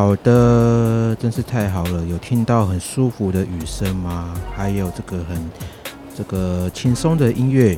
[0.00, 2.02] 好的，真是太好了！
[2.06, 4.34] 有听到很舒服的雨声吗？
[4.56, 5.50] 还有这个很
[6.16, 7.76] 这个轻松的音乐。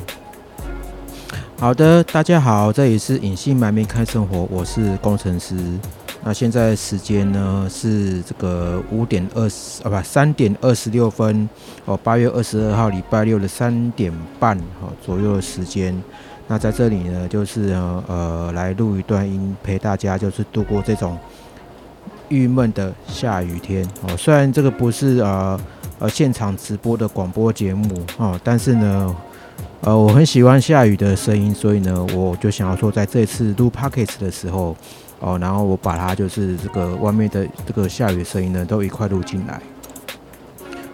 [1.59, 5.53] 好的，大家好，这里是隐姓埋名看生活，我是工程师。
[6.23, 11.49] 那现在时间呢是这个五点二十啊，不，三点二十六分
[11.83, 15.93] 哦，八月二十二号礼拜六的三点半哈左右的时间。
[16.47, 17.73] 那在这里呢，就是
[18.07, 21.17] 呃来录一段音，陪大家就是度过这种。
[22.33, 25.59] 郁闷的下雨天哦，虽然这个不是呃
[25.99, 29.15] 呃现场直播的广播节目哦，但是呢，
[29.81, 34.75] 呃我很喜欢下雨的声音，所以呢，我就想要说，在这次录 p o c k e t 的时候
[35.19, 39.61] 哦，然后我把它就是这个外面的这个下雨声音呢，都一块录进来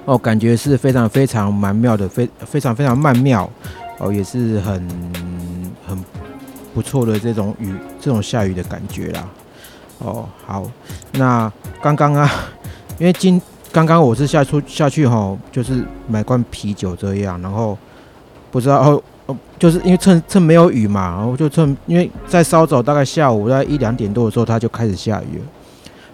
[0.03, 3.49] 哦，感觉是非常非常蛮妙的，非非常非常曼妙
[3.99, 4.73] 哦，也是很
[5.87, 5.97] 很
[6.73, 9.25] 不错的这种雨这种下雨的感觉啦。
[10.00, 10.64] 哦，好，
[11.14, 12.30] 那刚刚啊，
[12.97, 17.78] 因为今刚刚我是下出下去哈，就是买罐啤酒这样，然后
[18.50, 25.45] 不知道哦哦，就是因为趁趁没有雨嘛，然后就趁因为在稍早大概下午在一两点多的时候，它就开始下雨了，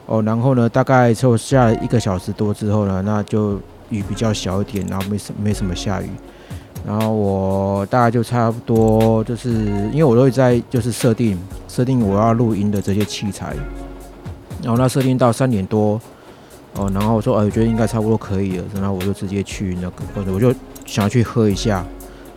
[0.08, 3.60] 哦，然后呢，大概就下了一个小时多之后呢，那就
[3.90, 6.10] 雨比较小一点，然后没什没什么下雨。
[6.86, 9.50] 然后我大概就差不多，就是
[9.92, 11.36] 因为我都会在就是设定
[11.68, 13.56] 设定我要录音的这些器材，
[14.62, 16.00] 然后那设定到三点多
[16.74, 20.54] 哦，然后我说哎，我觉得应该差不多可以了，然后我就直接去那个我就
[20.86, 21.86] 想要去喝一下。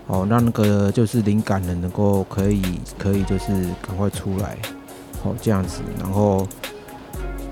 [0.06, 2.62] 哦，让那个就是灵感呢能够可以
[2.96, 3.52] 可以就是
[3.86, 4.56] 赶快出来。
[5.22, 6.46] 哦这样子，然后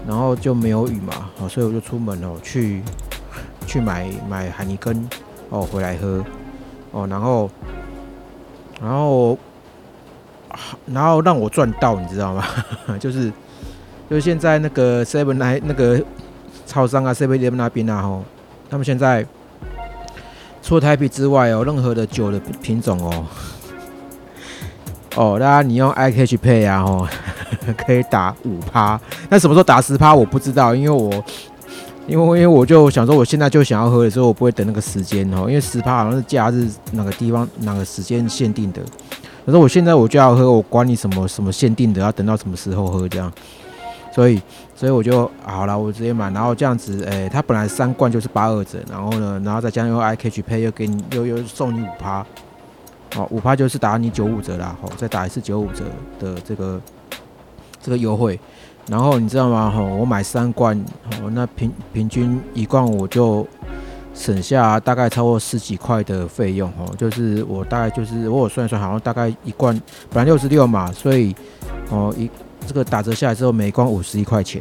[0.06, 2.82] 然后就没有雨嘛，好，所以我就出门了去
[3.66, 5.06] 去买买海尼根
[5.50, 6.24] 哦回来喝。
[6.92, 7.50] 哦，然后，
[8.80, 9.38] 然后，
[10.86, 12.42] 然后让我赚到，你知道吗？
[12.98, 13.30] 就是，
[14.08, 16.02] 就是现在那个 Seven 那那个
[16.66, 18.24] 超商啊，Seven Eleven 那边啊，吼，
[18.70, 19.26] 他们现在
[20.62, 23.24] 除了台啤之外哦，任何的酒的品种哦，
[25.16, 27.08] 哦，大家你用 I K H Pay 啊，吼，
[27.76, 31.24] 可以打五趴，那什么时候打十趴我不知道，因为我。
[32.08, 35.48] 因为因为我就想说，我现在就想要喝的时候，我不会等那个时间哦。
[35.48, 38.80] 因为十趴好像是假日哪个地方哪个时间限定的。
[39.44, 43.32] 可是我现在我就要喝，我管你什么什么限定的，要等到什么时候喝这样。
[44.16, 44.40] 所以
[44.74, 52.24] 所以我就好了，我直接买，然后这样子，诶，它本来三罐就是八二折，然后呢，然后再加上用 i k 去配，又给你又又送你五趴，
[53.14, 55.84] 哦，五趴就是打你九五折啦，哦，再打一次九五折
[56.18, 56.80] 的这个
[57.82, 58.40] 这个优惠。
[58.88, 59.70] 然后你知道吗？
[59.70, 60.74] 哈，我买三罐，
[61.20, 63.46] 哦，那平平均一罐我就
[64.14, 69.78] 省下大概超过十几块的费用，哦，就是我大概就是我算一算，好像大概一罐
[70.08, 71.36] 本来六十六嘛，所以
[71.90, 72.30] 哦一
[72.66, 74.60] 这个打折下来之后，每罐五十一块钱，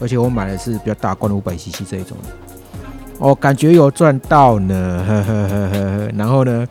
[0.00, 2.16] 而且我买的是比较大罐五百 CC 这一种，
[3.18, 6.08] 哦，感觉有赚到呢，呵呵呵呵呵。
[6.16, 6.66] 然后呢，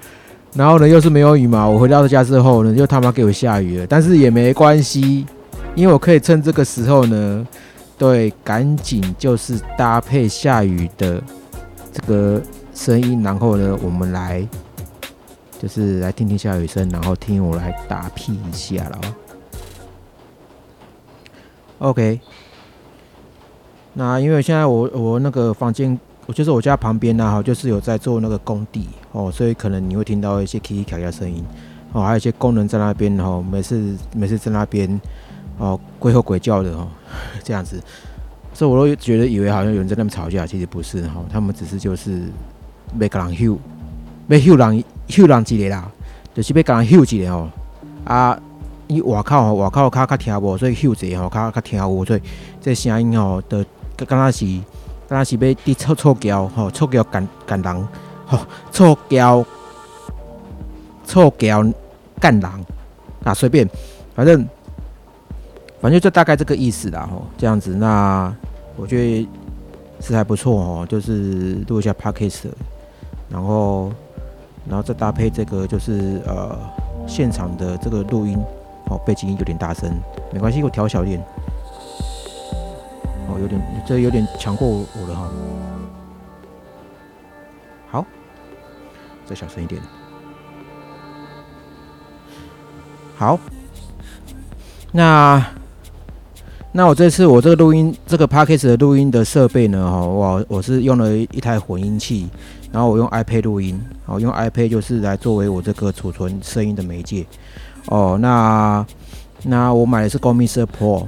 [0.53, 5.25] 然后呢又是没有雨嘛，我回到家之后呢，又他妈给我下雨了，但是也没关系。
[5.75, 7.47] 因为我可以趁这个时候呢，
[7.97, 11.21] 对，赶紧就是搭配下雨的
[11.93, 12.41] 这个
[12.73, 14.47] 声音，然后呢，我们来
[15.61, 18.99] 就是来听听下雨声，然后听我来打屁一下了。
[21.79, 22.19] OK，
[23.93, 31.43] 那因为现在我我那个房间，我就是我家旁边呢，哈，就是有在做那个工地哦，所以可能你会听到一些 K K 卡卡声音
[31.93, 34.99] 哦，还有一些工人在那边哦，每次每次在那边。
[35.59, 36.87] 哦，鬼吼鬼叫的哦，
[37.43, 37.81] 这样子，
[38.53, 42.25] 所以我都觉得以为好像有人在那边吵架，其实不是哈，他们只是就是
[42.99, 43.57] 被人吼，
[44.27, 45.89] 被吼人吼人一个啦，
[46.35, 47.49] 就是被人吼一个哦。
[48.05, 48.39] 啊，
[48.87, 52.21] 伊外口吼，外口较较听无，所以吼一个吼较较听无，所以
[52.61, 53.65] 这声音吼的，
[53.97, 54.45] 刚刚是
[55.07, 57.87] 刚刚是要伫臭臭叫吼，臭叫干干人
[58.25, 58.39] 吼，
[58.71, 59.45] 臭叫
[61.05, 61.63] 臭叫
[62.19, 62.51] 干人
[63.23, 63.69] 啊，随便，
[64.15, 64.47] 反正。
[65.79, 68.33] 反正就大概这个意思啦，吼，这样子，那
[68.75, 69.29] 我觉得
[70.01, 72.47] 是还不错哦，就是录一下 podcast，
[73.29, 73.91] 然后，
[74.67, 76.57] 然后再搭配这个就是呃
[77.05, 78.39] 现场的这个录音，
[78.89, 79.91] 哦，背景音有点大声，
[80.31, 81.21] 没关系，我调小一点。
[83.29, 85.29] 哦，有点，这有点强过我了哈。
[87.89, 88.05] 好，
[89.25, 89.81] 再小声一点。
[93.17, 93.37] 好，
[94.93, 95.45] 那
[96.71, 99.91] 那我这次我这个录音这个 p a c k a g e 的录音的设备呢？
[99.91, 102.29] 哈，我我是用了一台混音器，
[102.71, 107.25] 然后我用 iPad 录音，好，用 iPad 就是来作为我这个储存声音的媒介。
[107.87, 108.85] 哦，那
[109.43, 111.05] 那我买的是 g o m i s Pro，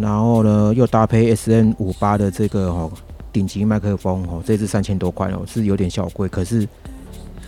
[0.00, 2.90] 然后呢又搭配 SN 五八的这个哦
[3.32, 6.66] 顶级麦克风，哦，这支三千多块哦，是有点小贵，可是。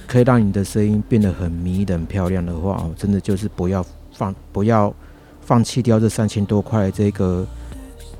[0.05, 3.83] 可以让你的声音变得很迷人、漂亮的话哦，真的就是不要
[4.13, 4.93] 放、不要
[5.41, 7.47] 放弃掉这三千多块这个，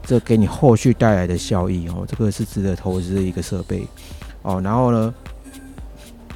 [0.03, 3.87] 这给你后续带来的效益哦，这个是值得投资的一个设备
[4.41, 4.59] 哦。
[4.65, 5.15] 然后呢，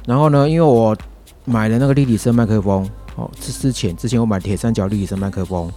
[0.05, 0.95] 然后呢，因为我
[1.43, 2.87] 买了那个立体声麦克风
[3.17, 5.69] 哦，之之前之前我买铁三角立体声麦克风，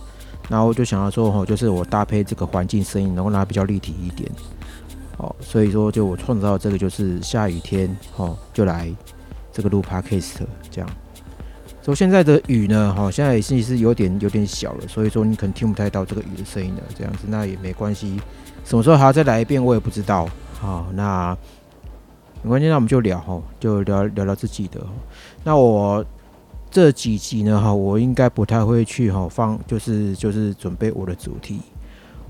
[0.48, 4.30] 然后我就想要说哦，就是我搭配这个环境声音，能够让它比较立体一点
[5.16, 8.94] 哦，所以说就我创造这个就是下雨天哦，就来。
[9.52, 10.36] 这个录 podcast
[10.70, 10.88] 这样，
[11.82, 18.20] 说现在的雨呢，哈，现在其实有点有点小了，所以说你可能听不太到这个雨的声音了，这样子那也没关系，
[18.64, 20.28] 什么时候还要再来一遍我也不知道，
[20.60, 21.36] 好，那
[22.42, 24.80] 没关系，那我们就聊哈，就聊聊聊自己的。
[25.42, 26.02] 那我
[26.70, 31.58] 这几集呢，哈，我应该不太会去哈放，就是就是准备我的主题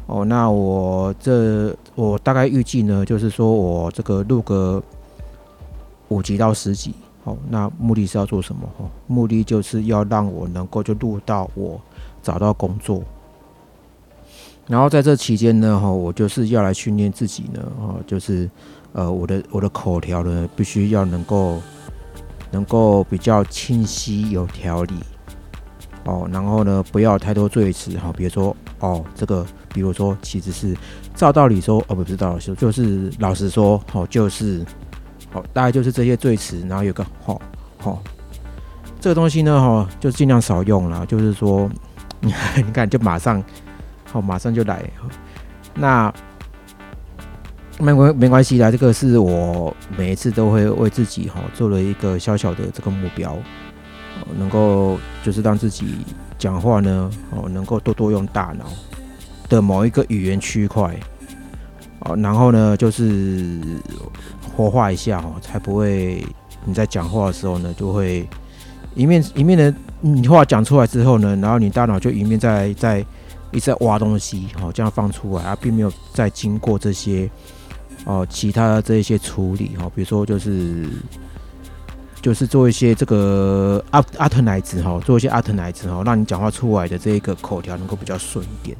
[0.06, 0.25] 哦。
[0.25, 4.82] 那我这我大概预计呢，就是说我这个录个
[6.08, 6.94] 五集到十集。
[7.22, 8.62] 好，那目的是要做什么？
[8.78, 11.78] 哈，目的就是要让我能够就录到我
[12.22, 13.02] 找到工作，
[14.66, 18.48] 然后在这期间呢，哈，我就是要来训练自己呢，哈，就是
[18.94, 21.60] 呃，我的我的口条呢，必须要能够
[22.50, 24.94] 能够比较清晰有条理，
[26.05, 30.76] 哦，然后呢，不要太多赘词，哈，比如说哦，这个，比如说其实是
[31.14, 34.64] 照道理说，哦，不是照道理说，就是老实说，哦，就是。
[35.32, 37.41] 哦，大概就是这些罪词，然后有个好
[37.79, 38.02] 好，
[39.00, 41.06] 这个东西呢，哈，就尽量少用了。
[41.06, 41.70] 就是说，
[42.19, 42.32] 你
[42.75, 43.41] 看，就马上，
[44.11, 44.82] 好，马上就来。
[45.73, 46.12] 那
[47.80, 53.36] 没关没关系啦，这个是我每一次都会为自己哈做了一个小小的这个目标，
[54.38, 55.96] 能够就是让自己
[56.38, 58.66] 讲话呢，哦，能够多多用大脑
[59.48, 60.94] 的某一个语言区块。
[62.00, 63.60] 哦，然后呢，就是
[64.56, 66.24] 活化一下哦，才不会
[66.64, 68.26] 你在讲话的时候呢，就会
[68.94, 73.04] 一面一面的你话讲出来之后呢，然后你大脑就一面在在
[73.50, 77.30] 一直在挖东西，哦，这样放出来啊，并没有再经过这些
[78.06, 80.88] 哦其他的这一些处理哈，比如说就是
[82.23, 88.76] 就是做一些这个阿阿特奶子哈，做一些阿特奶子哈，让你讲话出来的这一个口条能够比较顺一点。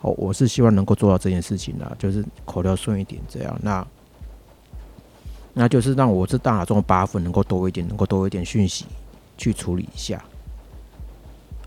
[0.00, 3.86] 哦，我是希望能够做到这件事情的，就是口条顺一点，这样那，
[5.54, 8.84] 那就是让我这大脑中的八分能够多一点，能够多一点讯息
[9.38, 10.20] 去处理一下。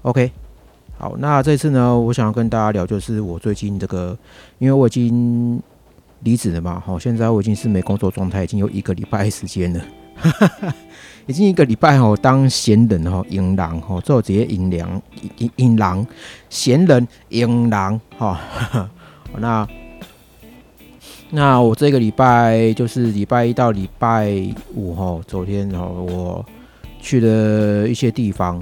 [0.01, 0.29] OK，
[0.97, 4.17] 好，那这次呢，我想要跟大家聊，就是我最近这个，
[4.57, 5.61] 因为我已经
[6.25, 9.81] 离职了嘛，好，现在我已经是没工作状态，已经有一个礼拜时间了。
[11.27, 15.01] 已经一个礼拜吼，当闲人吼，淫狼吼，做这些淫狼
[15.37, 16.05] 淫淫狼，
[16.49, 18.39] 闲人淫狼哈。
[19.37, 19.67] 那
[21.31, 24.31] 那我这个礼拜就是礼拜一到礼拜
[24.73, 26.45] 五哈，昨天哈，我
[26.99, 28.61] 去了一些地方，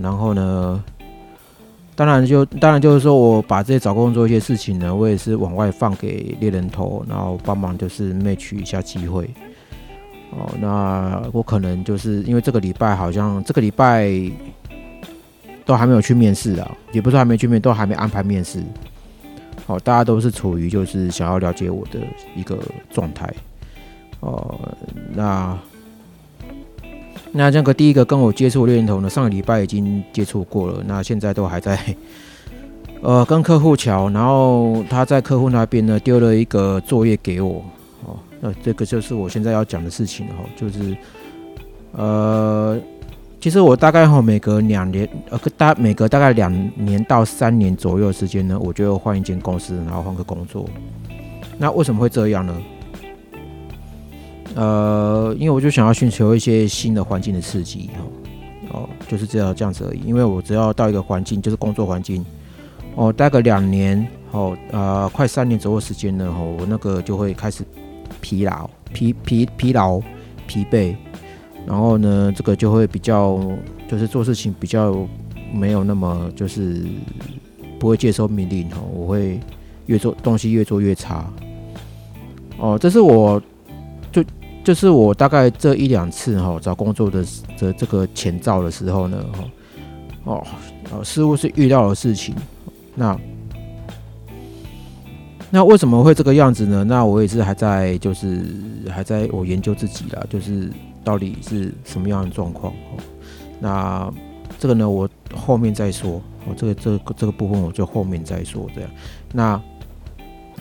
[0.00, 0.82] 然后呢，
[2.00, 9.28] 当然就当然就是说我把这些找工作一些事情呢，我也是往外放给猎人头，然后帮忙就是卖取一下机会。
[10.30, 14.10] 哦，那我可能就是因为这个礼拜好像这个礼拜
[15.66, 18.62] 都还没有去面试啊，也不是还没去面，都还没安排面试。
[19.66, 22.00] 好，大家都是处于就是想要了解我的
[22.34, 23.30] 一个状态。
[24.20, 24.58] 哦，
[25.12, 25.54] 那
[27.32, 31.78] 那这个第一个跟我接触猎人头呢，上个礼拜已经接触过了，那现在都还在
[33.02, 37.62] 呃跟客户瞧，然后他在客户那边呢丢了一个作业给我。
[38.04, 40.96] 哦那这个就是我现在要讲的事情哈，就是
[41.92, 42.78] 呃，
[43.38, 50.68] 其实我大概哈每隔两年呃大每隔大概两年到三年左右的时间呢，我就换一间公司，然后换个工作。
[51.58, 52.56] 那为什么会这样呢？
[54.54, 60.00] 呃，因为我就想要寻求一些新的环境的刺激哈，哦，就是这样这样子而已。
[60.06, 62.24] 因为我只要到一个环境，就是工作环境，
[62.94, 67.64] 哦，待个两年，哦，呃，快三年左右时间呢，哦，我那个就会开始。
[68.20, 69.98] 疲劳、疲疲疲劳、
[70.46, 70.94] 疲惫，
[71.64, 73.40] 然后呢，这个就会比较，
[73.88, 74.94] 就是做事情比较
[75.54, 76.84] 没有那么就是
[77.78, 79.40] 不会接受命令哦，我会
[79.86, 81.32] 越做东西越做越差。
[82.58, 83.40] 哦，这是我
[84.62, 87.24] 就是我大概这一两次哈找工作的
[87.58, 89.44] 的这个前兆的时候呢，哈
[90.24, 90.46] 哦
[90.92, 92.34] 哦似乎是遇到了事情，
[92.94, 93.18] 那
[95.50, 96.84] 那为什么会这个样子呢？
[96.84, 98.44] 那我也是还在就是
[98.88, 100.70] 还在我研究自己啦，就是
[101.02, 103.02] 到底是什么样的状况哦。
[103.58, 104.12] 那
[104.58, 106.20] 这个呢，我后面再说。
[106.46, 108.66] 我这个这个这个部分我就后面再说。
[108.74, 108.90] 这样，
[109.30, 109.60] 那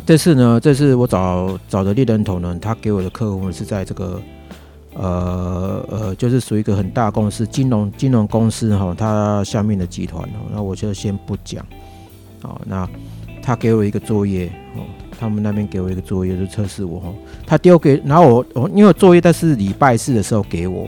[0.05, 4.19] 这次呢，这次我找找的猎人头呢，他给我的客户是在这个
[4.95, 10.49] 呃呃，就是属于一个很大公司，金融金融公司哈，它下面的集团哦。
[10.51, 11.63] 那我就先不讲。
[12.41, 12.89] 好，那
[13.43, 14.81] 他给我一个作业哦，
[15.19, 17.13] 他们那边给我一个作业，就测试我哈。
[17.45, 20.87] 他丢给，然后我我因为作业，但是礼拜四的时候给我。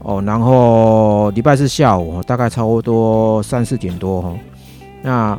[0.00, 4.36] 哦，然后礼拜四下午大概差不多三四点多哈，
[5.02, 5.38] 那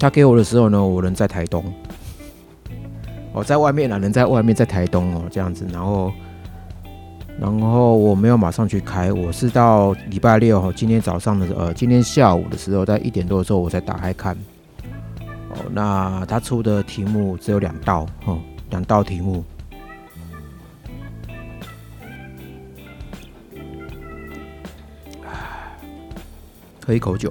[0.00, 1.62] 他给我的时候呢，我人在台东，
[3.34, 6.10] 我在外面呢，人在外面在台东哦，这样子，然后
[7.38, 14.34] 然后我没有马上去开，我是到礼拜六哈，今天早上的呃，今天下午的时候，在一点多的时候我才打开看，
[15.50, 18.38] 哦，那他出的题目只有两道哦，
[18.70, 19.44] 两道题目。
[26.86, 27.30] 喝一口酒，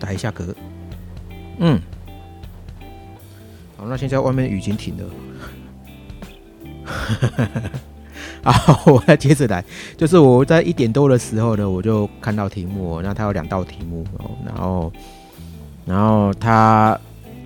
[0.00, 0.54] 打一下嗝。
[1.58, 1.80] 嗯，
[3.76, 5.04] 好，那现在外面雨已经停了。
[8.42, 9.64] 好，我来接着来，
[9.96, 14.04] 就是我在一点多的时候呢，我就看到题目，那它有两道题目，
[14.44, 14.92] 然后，
[15.84, 16.98] 然后它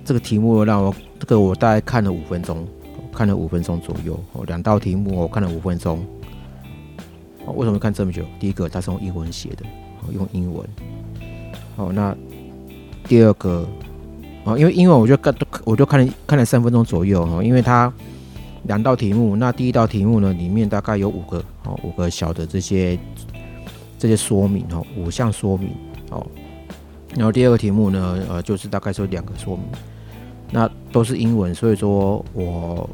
[0.05, 2.67] 这个题目让我这个我大概看了五分钟，
[3.13, 6.05] 看了五分钟左右，两道题目我看了五分钟。
[7.55, 8.23] 为什么看这么久？
[8.39, 9.65] 第一个，它是用英文写的。
[10.11, 10.67] 用英文，
[11.77, 12.17] 好，那
[13.03, 13.69] 第二个，
[14.43, 15.33] 哦，因为英文我就看，
[15.63, 17.91] 我就看了看了三分钟左右哈，因为它
[18.63, 22.97] 两道题目，那第一道题目呢，里面大概有五个，哦，五个小的这些
[23.99, 25.69] 这些说明哦，五项说明，
[26.09, 26.25] 哦，
[27.15, 29.65] 然后第二个题目呢，呃，就是大概是两个说明，
[30.51, 32.89] 那都是英文，所以说我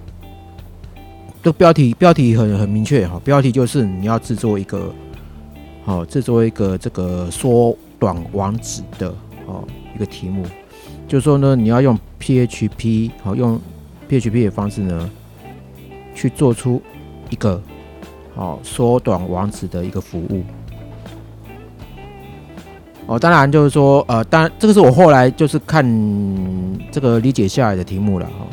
[1.44, 4.94] 这标题标题很很明确哈，标题就是你要制作一个。
[5.86, 9.08] 好，制作一个这个缩短网址的
[9.46, 9.64] 哦
[9.96, 10.44] 一个题目，
[11.08, 13.60] 就是说呢，你要用 PHP 好用
[14.10, 15.10] PHP 的方式呢，
[16.14, 16.82] 去做出
[17.30, 17.62] 一个
[18.36, 20.44] 好缩短网址的一个服务。
[23.06, 25.82] 哦，当然就是说，呃，当然这个是我后来就是看
[26.92, 28.46] 这个理解下来的题目了哈。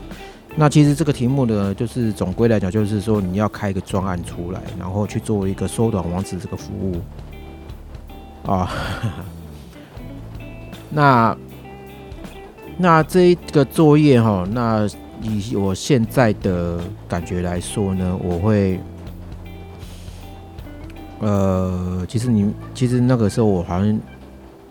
[0.54, 7.00] 那其实这个题目呢，就是总归来讲，就是说你要开一个专案出来，然后去做一个缩短网址这个服务。
[8.48, 8.70] 啊，
[10.88, 11.36] 那
[12.76, 14.86] 那这一个作业哈，那
[15.22, 18.80] 以我现在的感觉来说呢，我会，
[21.20, 24.00] 呃，其实你其实那个时候我好像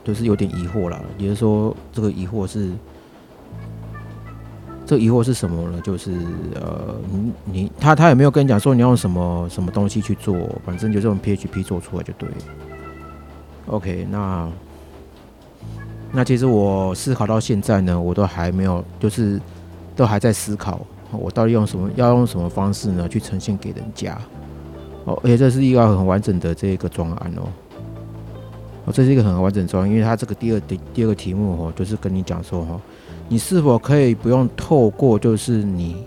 [0.04, 2.72] 就是有点疑惑了，也就是说这个疑惑是，
[4.86, 5.80] 这疑惑是什么呢？
[5.82, 6.12] 就是
[6.56, 10.36] 呃，你你他他有没有跟你讲说你要用什么什么东西去做？
[10.66, 12.36] 反正就这种 PHP 做出来就对了。
[13.68, 14.52] OK，那
[16.16, 19.42] 那其实我思考到现在呢，我都还没有，就是
[19.96, 20.80] 都还在思考，
[21.12, 24.16] 我到底用什么，要用什么方式呢，去呈现给人家。
[25.06, 27.50] 哦，而且这是一个很完整的这个专案哦。
[28.86, 32.80] 哦，这是一个很完整专案，因为它这个第二第第二个题目哦，就是跟你讲说哈，
[33.28, 36.06] 你是否可以不用透过，就是你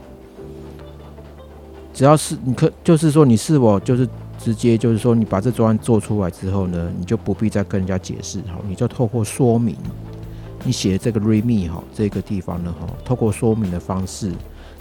[1.92, 4.08] 只要是你可，就是说你是否就是。
[4.46, 9.74] 直接就是说，你把这专案做出来之后呢，你就不必再跟人家解释，好，你就透过说明，
[10.64, 14.32] 你写的这个 README 哈，这个地方呢，哈，透过说明的方式，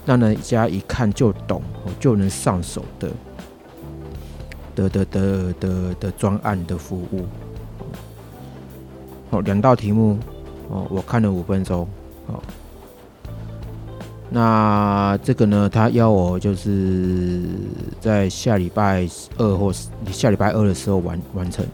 [0.04, 1.60] 让人家一看就懂，
[1.98, 3.10] 就能上手的，
[4.76, 7.26] 的的的的的专案的服务，
[9.32, 10.16] 好，两道题目，
[10.68, 11.88] 哦，我看了五分钟，
[12.28, 12.40] 好。
[14.28, 15.68] 那这个呢？
[15.68, 17.42] 他要我就是
[18.00, 19.72] 在下礼拜二或
[20.10, 21.64] 下礼拜二的时候完完成，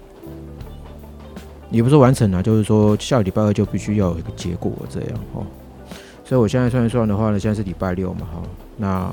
[1.70, 5.46] 也不是完成啊，就是说下礼拜二就必须要有一个结果这样哦。
[6.24, 8.42] 所以我现在算一算的话呢，现在是礼拜六嘛，哈。
[8.76, 9.12] 那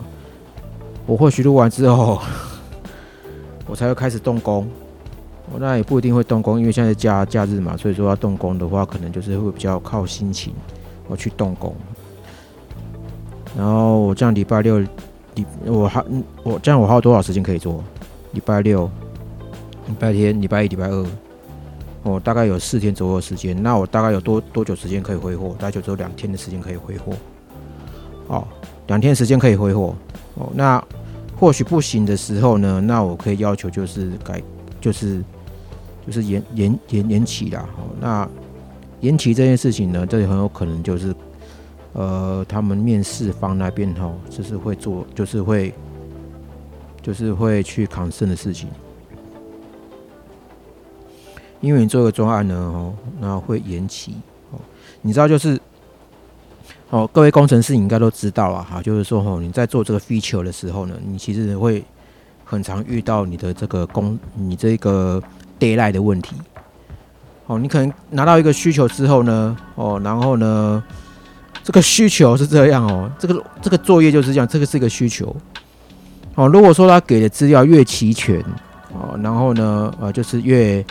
[1.06, 2.22] 我或许录完之后，
[3.68, 4.68] 我才会开始动工。
[5.58, 10.54] 那也不一定会动工，因为现在假假日嘛，所以说要动工的话，可能就是会比较靠心情
[11.08, 11.76] 我去动工。
[13.58, 14.80] 然后我这样礼拜六，
[15.36, 16.04] 礼我还
[16.44, 17.84] 我这样我还有多少时间可以做？
[18.34, 18.90] 礼拜六、
[19.88, 21.06] 礼拜天、礼拜一、礼拜二，
[22.04, 23.62] 我，大概有四天左右的时间。
[23.62, 25.56] 那我大概有多多久时间可以挥霍？
[25.58, 27.14] 大概就只有两天的时间可以挥霍。
[28.28, 28.48] 哦，
[28.86, 29.96] 两天时间可以挥霍。
[30.36, 30.82] 哦，那
[31.40, 34.40] 或许不行的时候呢，那我可以要求就是改，
[34.80, 35.24] 就是
[36.06, 37.68] 就是延延延延期啦。
[37.78, 38.30] 哦，那
[39.02, 41.16] 延期这件事情呢，这里很有可能就是，
[42.00, 45.74] 呃，他们面试方那边哈，就是会做，就是会，
[47.02, 48.70] 就是会去扛胜的事情。
[51.60, 54.16] 因为你做个专案呢，哦，那会延期，
[54.50, 54.60] 哦，
[55.02, 55.60] 你知道就是，
[56.90, 61.84] 哦，各位工程师你应该都知道啊，哈，就是说，哦，你在做这个 feature 的时候呢，你其实会
[62.46, 65.22] 很常遇到你的这个工，你这个
[65.60, 66.38] deadline 的问题，
[67.48, 70.82] 哦，你可能拿到一个需求之后呢，哦，然后呢，
[71.64, 75.36] 这个需求是这样哦，这个这个作业就是这样，这个是一个需求，
[76.36, 78.40] 哦，如果说他给的资料越齐全，
[78.94, 80.84] 哦，然后呢，呃，就是越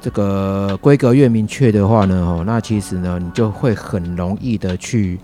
[0.00, 5.18] 这个规格越明确的话呢，哦，那其实呢，你就会很容易的去，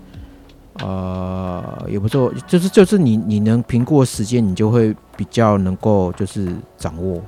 [0.79, 7.23] 呃，也不错，就是就是你你能评估时间，你就会比较能够就是掌握，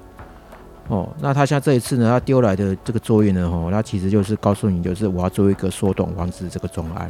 [0.89, 7.09] 哦，那他像这一次呢，他丢来的这个作业呢，哦，他其实就是告诉你，就是我要做一个缩短王子这个专案，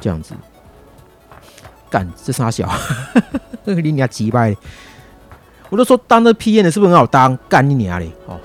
[0.00, 0.34] 这样子，
[1.90, 2.68] 干这傻小，
[3.64, 4.54] 那个你俩击败，
[5.70, 7.38] 我都说当这 P N 的是不是很好当？
[7.48, 8.38] 干你娘嘞，哦。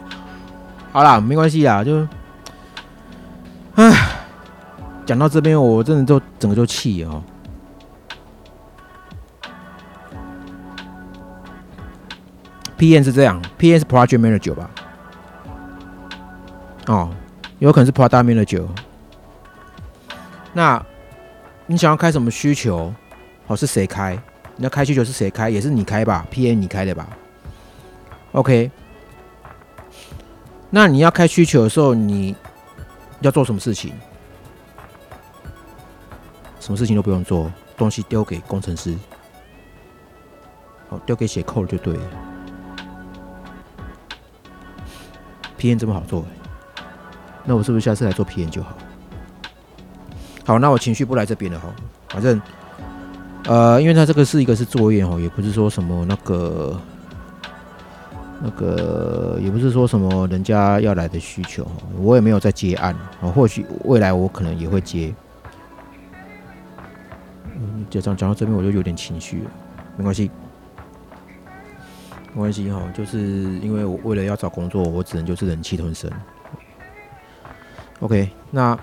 [0.92, 2.06] 好啦，没关系啦，就，
[3.74, 3.92] 唉，
[5.04, 7.22] 讲到这边，我真的就整个就气哦。
[12.76, 14.70] P N 是这样，P N 是 Project Manager 吧？
[16.86, 17.10] 哦，
[17.58, 18.66] 有可能是 Product Manager。
[20.54, 20.82] 那
[21.66, 22.94] 你想要开什么需求？
[23.48, 24.18] 哦，是谁开？
[24.56, 25.50] 你要开需求是谁开？
[25.50, 27.06] 也是你开吧？P N 你开的吧
[28.32, 28.70] ？OK。
[30.70, 32.34] 那你要开需求的时候，你
[33.20, 33.92] 要做什么事情？
[36.60, 38.96] 什么事情都不用做，东西丢给工程师，
[40.88, 42.02] 好，丢给写 code 就对了。
[45.58, 46.24] P N 这么好做，
[47.44, 48.76] 那我是不是下次来做 P N 就好？
[50.44, 51.68] 好，那我情绪不来这边了哈，
[52.08, 52.40] 反正，
[53.46, 56.78] 呃，因为它这个是一个是作业哦，也不是说什么那个。
[58.42, 63.30] 那个也不是说什么人家要来的需求，我也没有在接案啊。
[63.30, 65.14] 或许未来我可能也会接。
[67.54, 69.50] 嗯，就这样讲到这边，我就有点情绪了。
[69.96, 70.30] 没关系，
[72.34, 73.18] 没关系哈，就是
[73.60, 76.10] 因为我为了要找工作，我只能就是忍气吞声。
[78.00, 78.78] OK，那。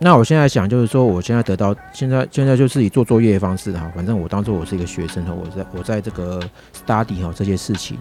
[0.00, 6.40] 那我现在想就是说，我现在得到现在现在就是以做作业的方式哈，反正我当做我是一个学生哈，我在我在这个
[6.72, 7.98] study 哈这些事情。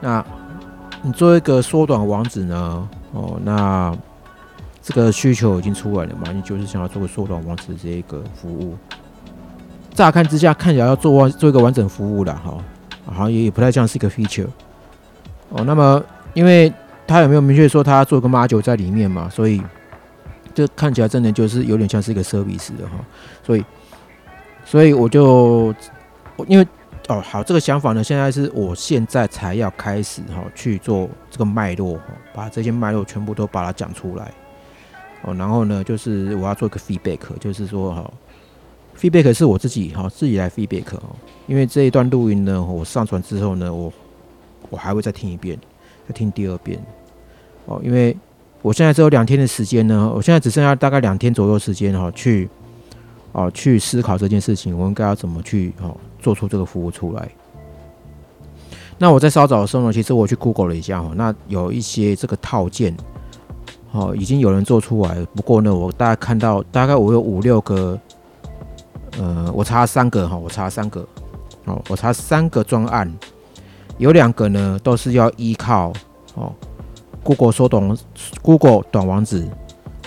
[0.00, 0.24] 那
[1.02, 2.88] 你做一个缩短网址呢？
[3.12, 3.94] 哦，那
[4.82, 6.32] 这个需求已经出来了嘛？
[6.32, 8.74] 你就是想要做个缩短网址这一个服务。
[9.92, 12.56] 乍看之下看起来要做完做一个完整服务了哈，
[13.04, 14.48] 好像也也不太像是一个 feature。
[15.50, 16.72] 哦，那么因为
[17.06, 19.28] 他有没有明确说他要做个 module 在里面嘛？
[19.28, 19.62] 所以。
[20.58, 22.98] 这看起来真的就是有点像是一个 service 的哈，
[23.44, 23.64] 所以，
[24.64, 25.72] 所以我就，
[26.48, 26.66] 因为
[27.06, 34.32] 哦好，这个想法呢，现在是我现在才要开始哈去做这个脉络哈，把这些脉络全部都把它讲出来。
[35.22, 38.12] 哦，然后呢，就是我要做一个 feedback，就是说哈
[38.98, 41.14] ，feedback 是我自己哈自己来 feedback 哦，
[41.46, 43.92] 因为这一段录音呢，我上传之后呢，我
[44.70, 45.56] 我还会再听一遍，
[46.08, 46.84] 再听第二遍。
[47.66, 48.16] 哦，因为。
[48.68, 52.46] 我现在只有两天的时间呢，我现在只剩下大概两天左右时间哈，去
[53.32, 57.26] 哦去思考这件事情，我应该要怎么去哦做出这个服务出来。
[58.98, 62.94] 那我在稍早的时候呢，其实我去 Google 了一下哈，那有一些这个套件
[63.92, 67.98] 哦已经有人做出来，不过呢，我大概看到大概我有五六个，
[69.18, 71.00] 呃，我查三个哈，我查三个
[71.64, 73.10] 哦，我查三个专案，
[73.96, 75.90] 有两个呢都是要依靠
[76.34, 76.52] 哦。
[77.28, 77.98] Google 缩短
[78.40, 79.46] ，Google 短网址，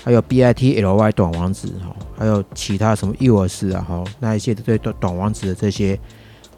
[0.04, 6.00] 还有 Bitly 短网址，哈，还有其他什么 US 啊，哈，那一些对短短网址的这些，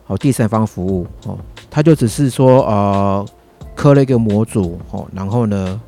[0.06, 1.38] 好第三方服务，哦，
[1.70, 3.26] 它就只是说，呃，
[3.76, 5.82] 刻了一个模组，哦，然后呢，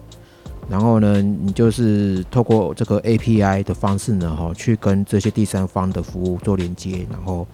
[0.67, 7.47] 然后呢，你就是透过这个 API 的方式呢，哈，去跟这些第三方的服务做连接，然后，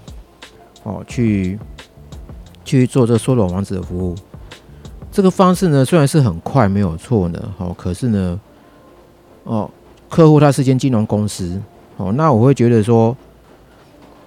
[0.81, 1.59] 哦，去
[2.65, 4.15] 去做这缩短网址的服务。
[5.11, 8.39] 这个方式呢，虽然是很快，没有错呢，哦，可是呢，
[9.43, 9.69] 哦，
[10.09, 11.61] 客户他是间金融公司，
[11.97, 13.15] 哦，那我会觉得说，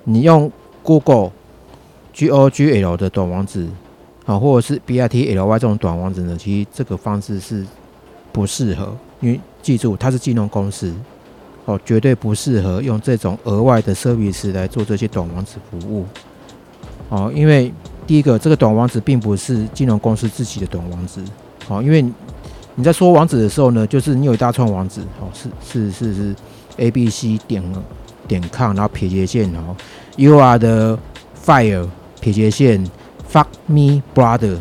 [0.04, 0.50] 你用
[0.82, 1.32] Google
[2.12, 3.66] G O G L 的短网址，
[4.26, 7.64] 好，或者是 BRTLY 这种短网址呢，其实这个方式是
[8.30, 10.92] 不适合，因为记住它是金融公司，
[11.64, 16.04] 哦，绝对不适合用这种额外的 service 来做这些短网址服务。
[17.08, 17.72] 哦，因为
[18.06, 21.22] 第一个，这个短网址并不是金融公司自己的短网址，
[21.68, 22.04] 哦，因为
[22.74, 26.36] 你在说网址的时候呢，就是你有一大串网址，哦，是是是是
[26.76, 27.62] A B C 点
[28.26, 29.74] 点 com，然后撇斜线，然后
[30.16, 30.98] You are the
[31.44, 31.88] fire
[32.20, 32.84] 撇斜线。
[33.32, 34.58] Fuck me, brother！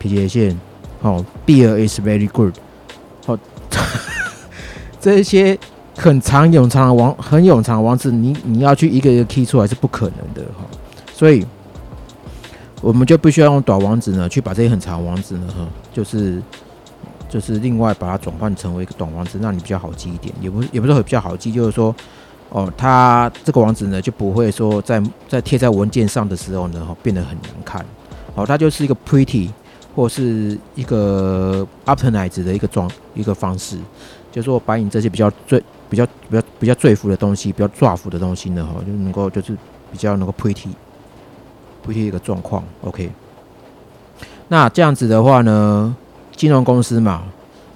[0.00, 0.58] 撇斜线，
[1.00, 2.54] 哦，Beer is very good。
[3.26, 3.38] 哦，
[5.00, 5.56] 这些
[5.96, 10.64] 很长、永长的网、很永长的网址，你你要去一个一个 key 出来是不可能的哈。
[11.14, 11.46] 所以，
[12.86, 16.40] 我们就必须要用短网址呢，去把这些很长网址呢，就是
[17.28, 20.32] 就是另外把它转换成为一个短网址，让你比较好记一点。
[20.40, 21.92] 也不也不是比较好记，就是说，
[22.48, 27.84] 哦，它这个网址呢就不会说在在贴在文件上的时候呢，哈，变得很难看。
[28.36, 29.50] 哦，它就是一个 pretty
[29.96, 33.76] 或是一个 optimize 的一个装一个方式，
[34.30, 39.56] 就是说把你这些比较最比较比较比较最服的东西，比较抓服的东西呢，哈，就能够就是
[39.90, 40.68] 比较能够 pretty
[41.86, 42.62] 具体一个状况。
[42.82, 43.10] OK，
[44.48, 45.94] 那这样子的话呢，
[46.34, 47.22] 金融公司嘛，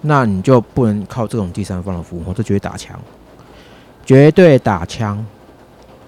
[0.03, 2.99] 那你就不能靠这种第三方的服务，这绝对打枪，
[4.05, 5.25] 绝对打枪。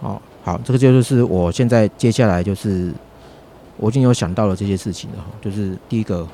[0.01, 2.93] 好，好，这个就是我现在接下来就是。
[3.79, 6.25] 我已经有想到了这些事情了，就是第一个，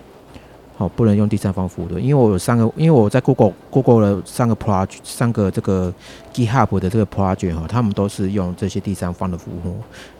[0.76, 5.90] 好不能用第三方服务的，因为我有三个，因为我在 Google Google 了三个 project，三个这个
[6.34, 9.76] GitHub 的这个 project 哈，他们都是用这些第三方的服务，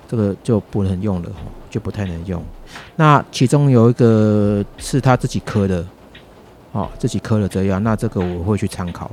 [0.09, 1.31] 这个就不能用了，
[1.71, 2.43] 就不太能用。
[2.97, 5.87] 那其中有一个是他自己磕的，
[6.73, 9.11] 哦，自己磕的这样，那这个我会去参考。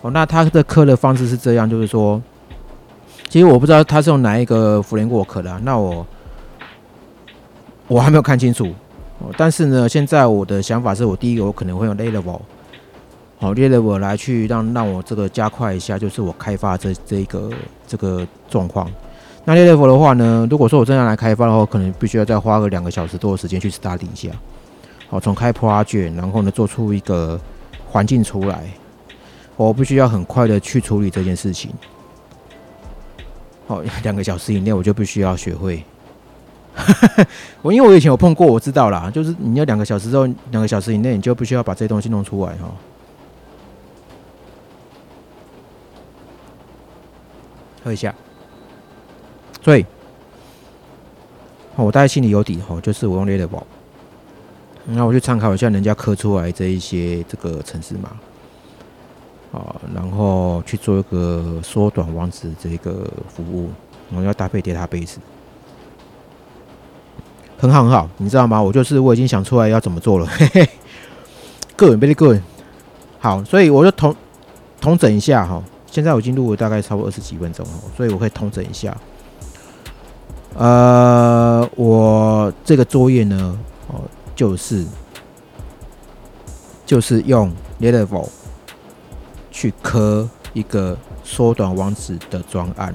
[0.00, 2.22] 哦，那他的磕的方式是这样，就是说，
[3.28, 6.06] 其实我不知道他是用哪一个 framework 的，那我。
[7.88, 8.72] 我还没有看清楚，
[9.36, 12.38] 但是呢，现在我的想法是我第一个，我可能会用 Laravel，
[13.40, 17.50] 好，Laravel 来去让让我这个加快一下，就是我开发这这一个
[17.88, 18.88] 这个状况。
[19.44, 24.28] 那 Laravel 的话呢，如果说我这样来开发的话，可能必须要再花个两个小时多的时间去 study 一下，
[25.08, 27.40] 好，从开 project，然后呢做出一个
[27.88, 28.64] 环境出来，
[29.56, 31.72] 我必须要很快的去处理这件事情。
[33.66, 35.82] 好， 两个小时以内我就必须要学会。
[37.62, 42.70] 我因为我以前有碰过，我知道啦，就是你要两个小时之后，两个小时以内，你就必须要把这些东西弄出来哈。
[47.82, 48.14] 喝一下，
[49.62, 49.84] 所以，
[51.76, 53.62] 我大概心里有底哈，就是我用 l a d e r
[54.86, 58.10] 那我去参考一下人家刻出来这一些这个城市码，
[59.52, 63.70] 啊，然后去做一个缩短网址这个服务，
[64.10, 65.16] 然后要搭配 database。
[67.58, 68.60] 很好很好，你知道吗？
[68.60, 70.68] 我就是我已经想出来要怎么做了， 嘿嘿。
[71.76, 72.40] Good, very good。
[73.18, 74.16] 好，所以我就同
[74.80, 75.62] 同整一下哈。
[75.86, 78.96] 现在我已经录了大概超过二十几分钟了，所以我可以同整一下。
[80.56, 83.58] 呃，我这个作业呢，
[83.88, 84.02] 哦，
[84.34, 84.84] 就是
[86.84, 88.28] 就是用 level
[89.50, 92.94] 去刻一个缩短网址的专案。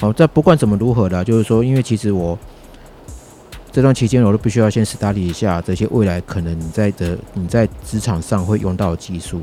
[0.00, 2.38] 好，这不管怎么如何的，就是说，因为其实我。
[3.74, 9.40] 这段期间，我都必须要先 study 一下这些未来可能你在的你在职场上会用到的技术。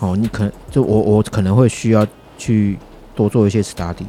[0.00, 2.04] 哦，你可就我我可能会需要
[2.36, 2.76] 去
[3.14, 4.06] 多做一些 study。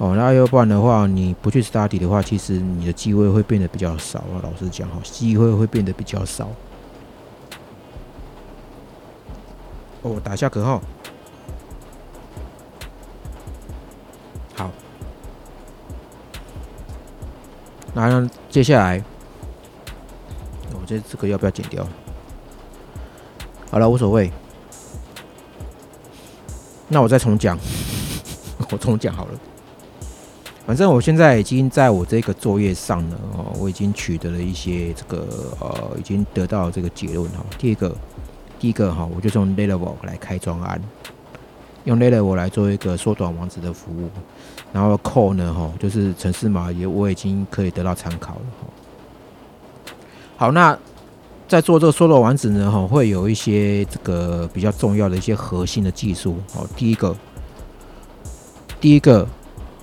[0.00, 4.40] 哦，那要不然的话，你不去 study 的话，其实你的机会会变得比较少啊。
[4.42, 6.48] 老实讲，哈，机会会变得比较少。
[10.00, 10.80] 哦，打下嗝哈。
[17.92, 19.02] 那接下来，
[20.72, 21.86] 我这这个要不要剪掉？
[23.70, 24.32] 好了，无所谓。
[26.88, 27.58] 那我再重讲，
[28.70, 29.32] 我重讲好了。
[30.66, 35.26] 反正我现在已经在我这个作业上呢，哦，我已经取得了一些这个
[35.58, 37.44] 呃，已经得到这个结论哈。
[37.58, 37.94] 第一个，
[38.58, 40.80] 第一个哈，我就用 Laravel 来开专案，
[41.84, 44.08] 用 Laravel 来做一个缩短网址的服务。
[44.72, 48.68] 然后 code 呢，哈，就是城市码也我已经可以得到参考了，哈。
[50.36, 50.78] 好，那
[51.48, 57.16] 在做这个缩短网址呢，哈，会有一些这个比较重要的一些核心的技术，哦，第一个，
[58.80, 59.26] 第一个，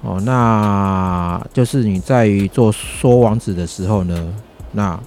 [0.07, 4.33] 哦，那就是你在做缩网址的时候呢，
[4.71, 4.97] 那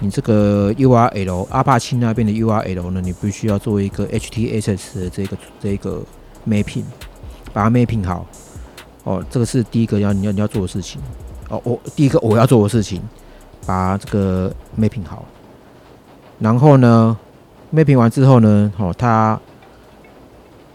[0.00, 6.02] 你这个 URL 阿帕奇那边的 URL 呢，你必须要做一个 H T T S 的这个这个
[6.44, 6.82] mapping，
[7.52, 8.26] 把它 mapping 好。
[9.04, 11.00] 哦，这个是第一个要你要你要做的事情。
[11.48, 13.00] 哦，我第一个我要做的事情，
[13.64, 15.24] 把这个 mapping 好，
[16.40, 17.16] 然后呢
[17.72, 19.40] ，mapping 完之后呢，哦，它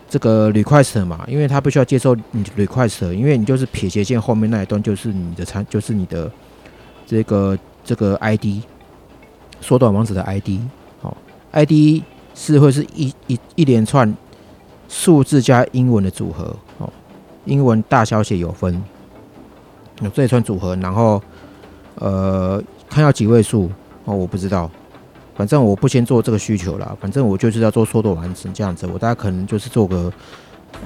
[0.10, 6.32] 这个 request 嘛，因为它必须要接受你 request，因为你就是撇斜线后面那一段就是你的参，就是你的
[7.06, 8.63] 这个这个 ID
[9.62, 10.60] 缩短网址的 ID，
[11.02, 11.15] 好
[11.52, 14.15] ，ID 是会是一一一连串
[14.88, 16.91] 数字加英文的组合，哦，
[17.46, 18.82] 英文大小写有分，
[20.02, 21.22] 有这一串组合，然后
[21.96, 22.63] 呃。
[22.88, 23.70] 看要几位数
[24.06, 24.70] 哦，我不知道，
[25.36, 30.12] 反正我不先做这个需求了，反正我就是要做缩短完成这样子，我大概可能就是做个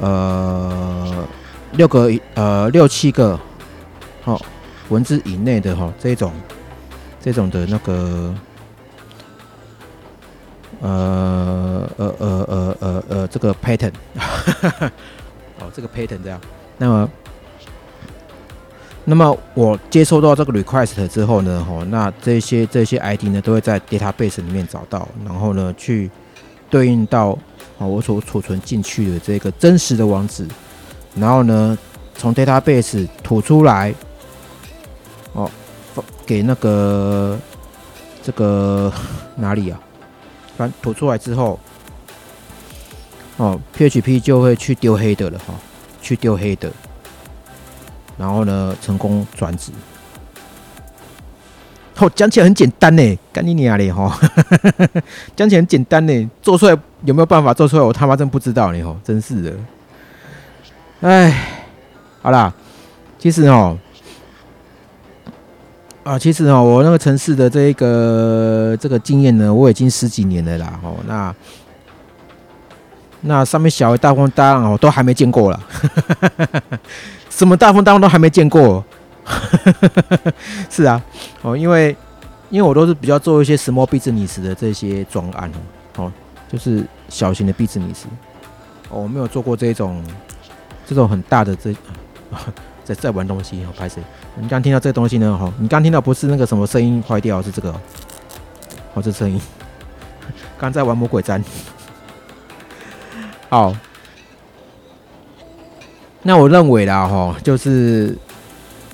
[0.01, 1.27] 呃
[1.73, 3.39] 六个呃六七个
[4.23, 4.41] 好
[4.89, 6.33] 文字以内的哈这种
[7.21, 8.35] 这种的那个
[10.81, 13.93] 呃呃呃呃呃呃这个 pattern，
[15.59, 16.41] 哦这个 pattern 这样，
[16.77, 17.09] 那么。
[19.09, 26.11] 那么我接收到这个 request 之后呢，吼，那这些这些 ID 呢都会在 database 里面找到，然后呢去
[26.69, 27.29] 对应到
[27.79, 30.47] 哦我所储存进去的这个真实的网址，
[31.15, 31.75] 然后呢
[32.13, 33.91] 从 database 吐出来，
[35.33, 35.49] 哦，
[36.23, 37.35] 给那个
[38.21, 38.93] 这个
[39.35, 39.79] 哪里啊？
[40.55, 41.59] 反吐出来之后，
[43.37, 45.55] 哦，PHP 就会去丢黑的了哈，
[45.99, 46.71] 去丢黑的。
[48.19, 49.71] 然后呢，成功转职。
[51.97, 54.17] 哦，讲起来很简单呢，干你娘嘞哈！
[55.35, 57.83] 讲起来很简单呢，做出来有没有办法做出来？
[57.83, 59.53] 我他妈真不知道呢吼，真是的。
[61.01, 61.47] 哎，
[62.21, 62.53] 好啦，
[63.17, 63.77] 其实哦，
[66.03, 70.79] 啊，其实哦，我那个城市的这一个这个经验呢，我已经十几年了啦。
[70.81, 71.35] 哦，那
[73.21, 75.61] 那上面小的大风大浪哦，都还没见过了。
[77.39, 78.83] 什么大风大浪都还没见过，
[80.69, 81.01] 是啊，
[81.41, 81.95] 哦，因为
[82.49, 85.49] 因为我都是比较做一些 small business 的这些专案
[85.95, 86.11] 哦，
[86.51, 88.03] 就是小型的 business，
[88.89, 90.03] 哦，我没有做过这种
[90.85, 91.73] 这种很大的这
[92.83, 94.03] 在在玩东西哦，拍谁？
[94.35, 95.37] 你刚听到这东西呢？
[95.37, 97.71] 哈，你刚听到不是那个什么声音坏掉，是这个，
[98.95, 99.39] 哦，这声音，
[100.59, 101.41] 刚在玩魔鬼毡，
[103.47, 103.73] 好。
[106.21, 108.13] 那我认为啦，哈，就是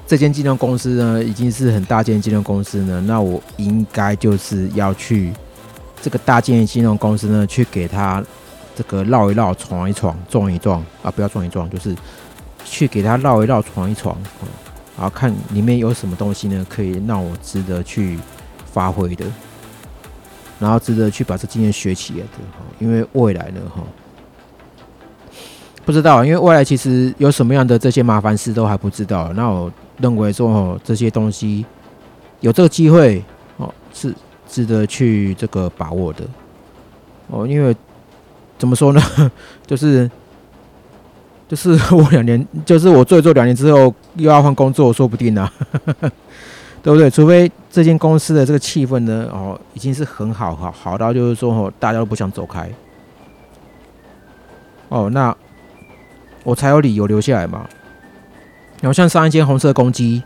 [0.06, 3.02] 这间金融公司呢，已经是很大间金融公司呢。
[3.08, 5.34] 那我应该就是要去
[6.04, 8.24] 这个大间金融公司呢，去给他
[8.76, 11.96] 这个绕一绕、闯一闯、撞一撞啊，不要撞一撞，就是
[12.64, 14.16] 去给他绕一绕、闯一闯，
[14.96, 18.20] 然后看里面有什么东西呢，可以让我值得去
[18.72, 19.26] 发挥的，
[20.60, 23.82] 然后值得去把这经验学起来的，哈，因为未来呢，哈。
[25.86, 29.32] 不知道，因为未来其实有什么样的这些麻烦事都还不知道。
[29.34, 31.64] 那我认为说，哦，这些东西
[32.40, 33.24] 有这个机会，
[33.58, 34.12] 哦，是
[34.50, 36.26] 值得去这个把握的。
[37.28, 37.76] 哦，因为
[38.58, 39.02] 怎么说呢，
[39.68, 40.10] 就是
[41.48, 45.48] 就是我两年，就是我做一做两年之后又要换工作，说不定呢，
[46.82, 47.12] 对不对？
[47.12, 52.68] 除非这间公司的这个气氛呢，哦，已经是很好，好好到就是说，哦，大家都不想走开。
[54.90, 55.36] 哦，那。
[56.46, 57.68] 我才有理由留下来嘛。
[58.82, 60.24] 然后像上一间红色公鸡，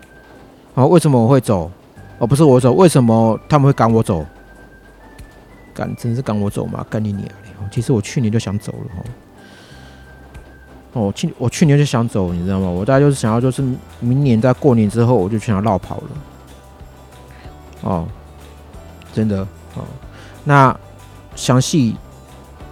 [0.75, 1.71] 哦，为什么我会走？
[2.19, 4.25] 哦，不是我走，为什么他们会赶我走？
[5.73, 6.85] 赶，真是赶我走吗？
[6.89, 7.27] 赶你娘
[7.71, 9.03] 其实我去年就想走了哦。
[10.91, 12.67] 哦，去我去年就想走，你知道吗？
[12.67, 13.61] 我大概就是想要，就是
[13.99, 16.09] 明年在过年之后，我就想要绕跑了。
[17.81, 18.07] 哦，
[19.13, 19.83] 真的哦。
[20.43, 20.77] 那
[21.35, 21.95] 详细，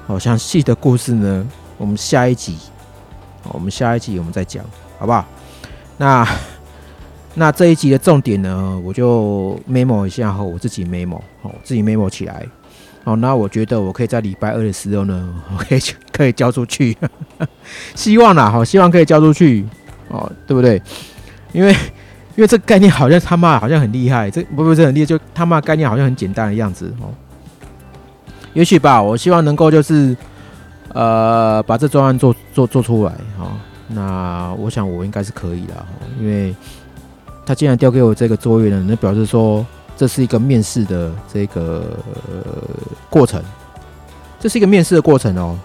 [0.07, 1.47] 哦，详细的故事呢？
[1.77, 2.57] 我们下一集。
[3.51, 4.63] 我们下一集我们再讲，
[4.99, 5.25] 好不好？
[5.97, 6.27] 那
[7.35, 12.45] 那这一集的重点呢，我就 memo 一下，后我自己 memo，哦，自己 memo 起来。
[13.03, 15.79] 哦，那我觉得我可以在礼拜二的时候呢，我可以
[16.11, 16.97] 可以交出去，
[17.95, 19.65] 希望啦，好，希望可以交出去，
[20.09, 20.81] 哦，对不对？
[21.53, 21.71] 因为
[22.35, 27.13] 因为这概念好像他妈好像很厉害，这不不是很厉害，就他妈概念好像很简单的样子，哦，
[28.53, 30.15] 也许吧，我希望能够就是。
[30.93, 33.51] 呃，把这专案做做做出来哈，
[33.87, 35.85] 那我想我应该是可以的哈，
[36.19, 36.55] 因为
[37.45, 41.83] 他既然调给我这个作业呢，那表示说这是一个面试的这个
[43.09, 43.43] 过程，
[44.39, 45.59] 这是一个面试的过程哦，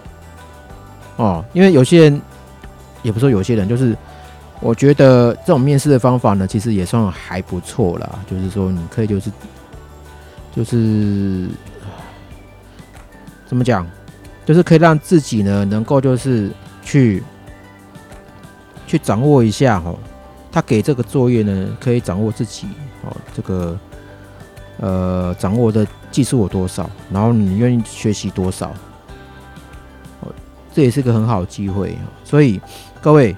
[1.15, 2.21] 哦，因为有些人
[3.01, 3.97] 也不说有些人，就是
[4.59, 9.31] 我觉得这种面试的方法呢，其实也算还不错啦，就是说你可以就是
[10.55, 11.47] 就是
[13.47, 13.87] 怎么讲？
[14.45, 16.51] 就是可以让自己呢，能够就是
[16.81, 17.23] 去
[18.85, 19.95] 去掌握一下哈，
[20.51, 22.67] 他给这个作业呢，可以掌握自己
[23.03, 23.79] 哦，这个
[24.79, 28.73] 呃掌握的技术有多少，然后你愿意学习多少，
[30.21, 30.33] 哦，
[30.73, 31.97] 这也是个很好的机会。
[32.23, 32.59] 所以
[33.01, 33.35] 各位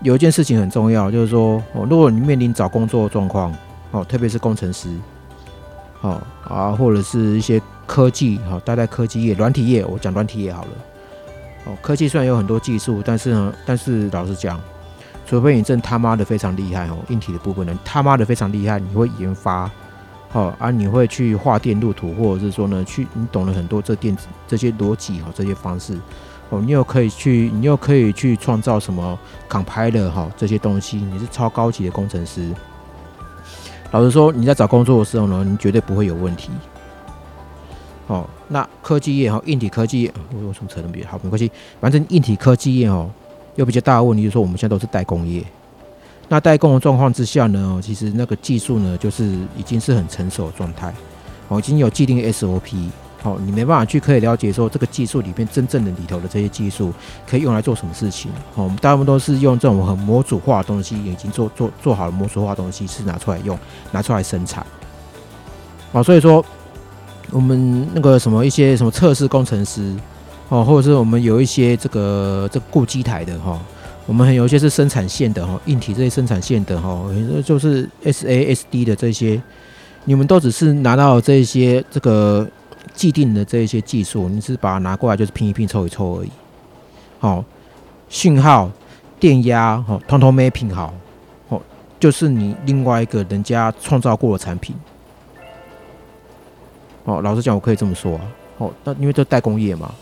[0.00, 3.54] 有一件事情很重要，就是说哦，如果你面临找工作状况，
[3.90, 4.88] 哦，特别是工程师，
[6.00, 10.68] 哦啊，或者是一些科技，哦，待在科技业、软体业，我讲软体业好了。
[11.66, 14.60] 哦，科技虽然有很多技术，但是呢，但是老实讲，
[15.26, 19.70] 除非你真他妈的非常厉害哦，硬体的部分呢，他妈的非常厉害，你会研发，
[20.32, 25.98] 哦啊，你会去画电路图，或者是说呢，去你懂了很多这电子这些逻辑哈，这些方式，
[26.50, 29.18] 哦，你又可以去，你又可以去创造什么
[29.48, 32.50] compiler 哈这些东西，你是超高级的工程师。
[33.90, 36.50] 老实说，你在找工作的时候呢，你绝对不会有问题。
[38.06, 41.06] 哦，那科技业哈，硬体科技业，我我什么扯那么远？
[41.08, 43.10] 好，没关系，反正硬体科技业哦，
[43.56, 45.42] 有比较大的问题，就是说我们现在都是代工业。
[46.28, 49.24] 那代工的状况之下呢，其实那个技术呢，就是
[49.56, 50.92] 已经是很成熟的状态，
[51.48, 52.90] 哦，已经有既定 SOP，
[53.22, 56.92] 哦，你没办法去可以了解说这个技术里面真正的里头的这些技术
[57.26, 58.30] 可以用来做什么事情。
[58.54, 63.58] 哦，我们大部分都是用这种很模组化的东西，已经做做做好了模组化的东西是拿出来用，
[63.92, 64.66] 拿出来生产。
[65.92, 66.44] 哦，所以说。
[67.34, 69.92] 我们那个什么一些什么测试工程师
[70.48, 73.60] 哦，或者是我们有一些这个这固机台的哈，
[74.06, 77.02] 我们还有一些是生产线的哈，硬体这些生产线的哈，
[77.44, 79.42] 就是 S A S D 的这些，
[80.04, 82.48] 你们都只是拿到这些这个
[82.94, 86.30] 既定的这一些技术，你是把它拿过来就是拼一拼凑一凑而已。
[87.18, 87.44] 好，
[88.08, 88.70] 讯号、
[89.18, 90.94] 电压哈，通通没拼好，
[91.48, 91.60] 哦，
[91.98, 94.76] 就是你另外一个人家创造过的产品。
[97.04, 98.20] 哦，老实讲，我可以这么说啊。
[98.58, 99.92] 哦，那因为这代工业嘛。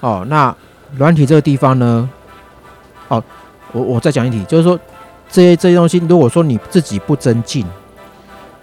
[0.00, 0.54] 哦，那
[0.96, 2.08] 软体这个地方呢？
[3.08, 3.22] 哦，
[3.72, 4.78] 我我再讲一题，就是说
[5.30, 7.64] 这些这些东西，如果说你自己不增进，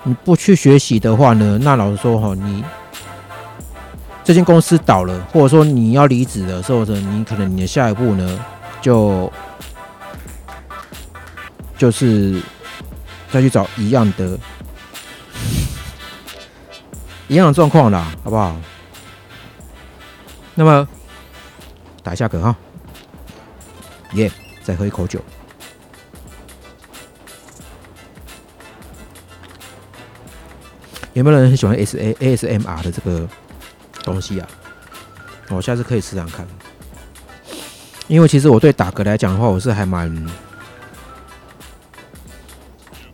[0.04, 2.63] 你不去学习的话呢，那老实说哈，你
[4.24, 8.39] 这间公司倒了，或者说你要离职的时候呢，你可能你的下一步呢，
[8.82, 9.32] 就
[11.76, 12.39] 就是
[13.32, 14.38] 再去找一样的。
[17.32, 18.54] 一样的状况啦，好不好？
[20.54, 20.86] 那么
[22.04, 22.54] 打一下嗝哈，
[24.15, 24.30] 耶！
[24.62, 25.24] 再喝一口酒。
[31.13, 33.26] 有没有人很喜欢 S A A S M R 的这个
[34.04, 34.48] 东西啊？
[35.48, 36.46] 我下次可以试试看。
[38.10, 40.13] 因为其实我对打嗝来讲的话，我是还蛮，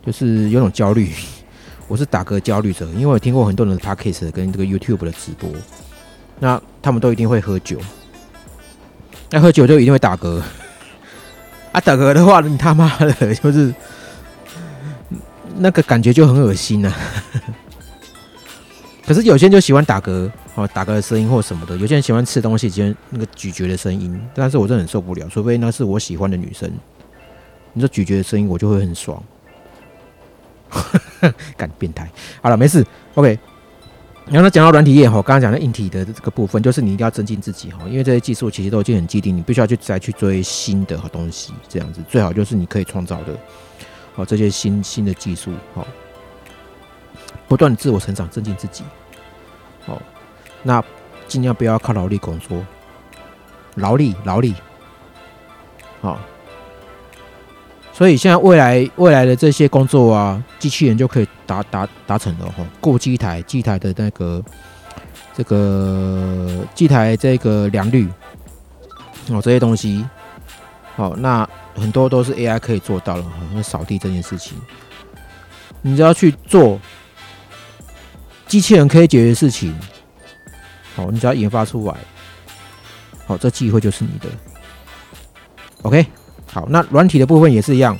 [0.04, 1.14] 就是有种焦虑。
[1.88, 5.50] 我是打嗝焦虑者，因为我听过很多人的 podcast 跟这个 YouTube 的直播，
[6.38, 7.78] 那他们都一定会喝酒，
[9.30, 10.40] 那喝酒就一定会打嗝，
[11.72, 13.74] 啊，打嗝的话，你他妈的，就是
[15.56, 16.92] 那个感觉就很恶心呐。
[19.06, 24.20] 可是有些人就喜欢打嗝，哦，打嗝的声音或什么的；有些人喜欢吃东西，喜欢那个咀嚼的声音。
[24.34, 26.70] 但是我真的很受不了，除非那是我喜欢的女生，
[27.72, 29.22] 你说咀嚼的声音，我就会很爽。
[31.56, 32.10] 干变态，
[32.42, 33.38] 好了，没事，OK。
[34.30, 43.34] 然后讲到软体业哈，刚刚讲的硬体的这个部分，就是你一定要增进自己哈，因为这些技术其实都已经很既定，你必须要去再去追新的东西，这样子最好就是你可以创造的
[44.16, 45.86] 哦，这些新新的技术哦，
[47.48, 48.84] 不断自我成长，增进自己
[49.86, 50.00] 哦。
[50.62, 50.84] 那
[51.26, 52.62] 尽量不要靠劳力工作，
[53.76, 54.54] 劳力劳力，
[56.02, 56.20] 好。
[57.98, 62.64] 所以现在未来未来的这些工作啊，机器人就可以达达达成了哈。
[62.80, 64.40] 过机台机台的那个
[65.34, 68.08] 这个机台这个良率
[69.30, 70.06] 哦，这些东西
[70.94, 73.32] 哦，那很多都是 AI 可以做到了哈。
[73.52, 74.56] 那扫地这件事情，
[75.82, 76.78] 你只要去做
[78.46, 79.76] 机器人可以解决的事情，
[80.94, 81.96] 哦，你只要研发出来，
[83.26, 84.28] 好，这机会就是你的。
[85.82, 86.06] OK。
[86.58, 87.96] 好，那软体的部分也是一样。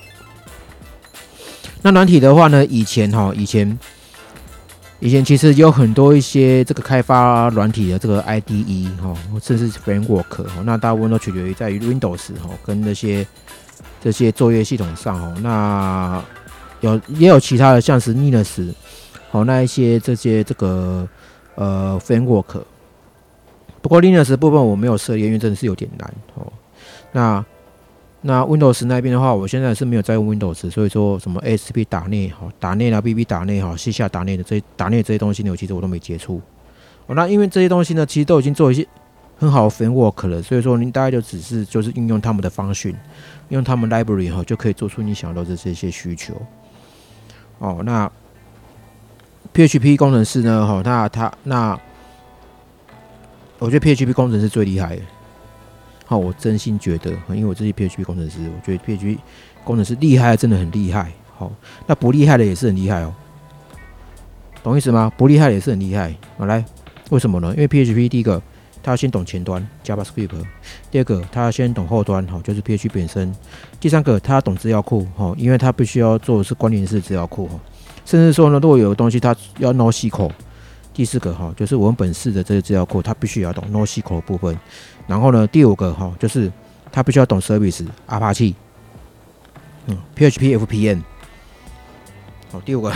[1.81, 3.79] 那软体的话呢，以前哈，以前
[4.99, 13.25] 以前其实有很多一些这个开发软体的这个 IDE 哈，甚至是 framework 哈，那大部分都取决于在于 Windows 哈，跟那些
[14.01, 15.33] 这些作业系统上哈。
[15.41, 16.21] 那
[16.81, 18.75] 有也有其他的，像是 Linux
[19.31, 21.09] 好，那一些这些这个
[21.55, 22.61] 呃 framework。
[23.81, 26.53] 不过 Linux 部分我没有涉猎，因为真的是有点难哦。
[27.13, 27.45] 那
[28.23, 36.41] 那 Windows 那边的话，我现在是没有在用 Windows，所以说什么 ASP 打内哈，打内啊，BB 打内哈，线下打内的这些打内这些东西呢，我其实我都没接触。
[37.07, 38.85] 哦，那因为这些东西呢，其实都已经做一些
[39.39, 42.93] 很好的 framework 了，所以说您大概就只是就是运用他们的方式，
[43.51, 46.35] 用他们 library 哈，就可以做出你想要的这些需求。
[47.61, 48.11] 哦，那
[49.55, 51.79] PHP 工程师呢，哈，那他那，
[53.61, 55.03] 我觉得 PHP 工程师最厉害的。
[56.11, 59.19] 好，我真心觉得，因为我这些 PHP 工程师，我觉得 PHP
[59.63, 61.13] 工程师厉害，真的很厉害。
[61.37, 61.53] 好，
[61.87, 63.15] 那不厉害的也是很厉害哦，
[64.63, 65.13] 懂意思吗？
[65.19, 66.15] 不厉害的也是很厉害。
[66.39, 66.65] 好，来，
[67.11, 67.51] 为什么呢？
[67.51, 68.41] 因为 PHP 第一个，
[68.83, 70.31] 他要先懂前端 JavaScript；
[70.91, 73.31] 第二个，他要先懂后端，哈，就是 PHP 本身；
[73.79, 77.61] 第三个，他要懂资料库，哈，因为他必须要做的是关联式资料库，哈，
[78.07, 80.31] 甚至说呢，如果有的东西他要 NoSQL；
[80.99, 84.59] 第四个，哈，就是文本式的这个资料库，他必须要懂 NoSQL 部分。
[85.07, 86.53] 然后呢，第五个哈，就是
[86.91, 88.57] 他必须要懂 service 阿帕奇，
[89.87, 91.01] 嗯，PHP FPN，
[92.51, 92.93] 哦，第五个，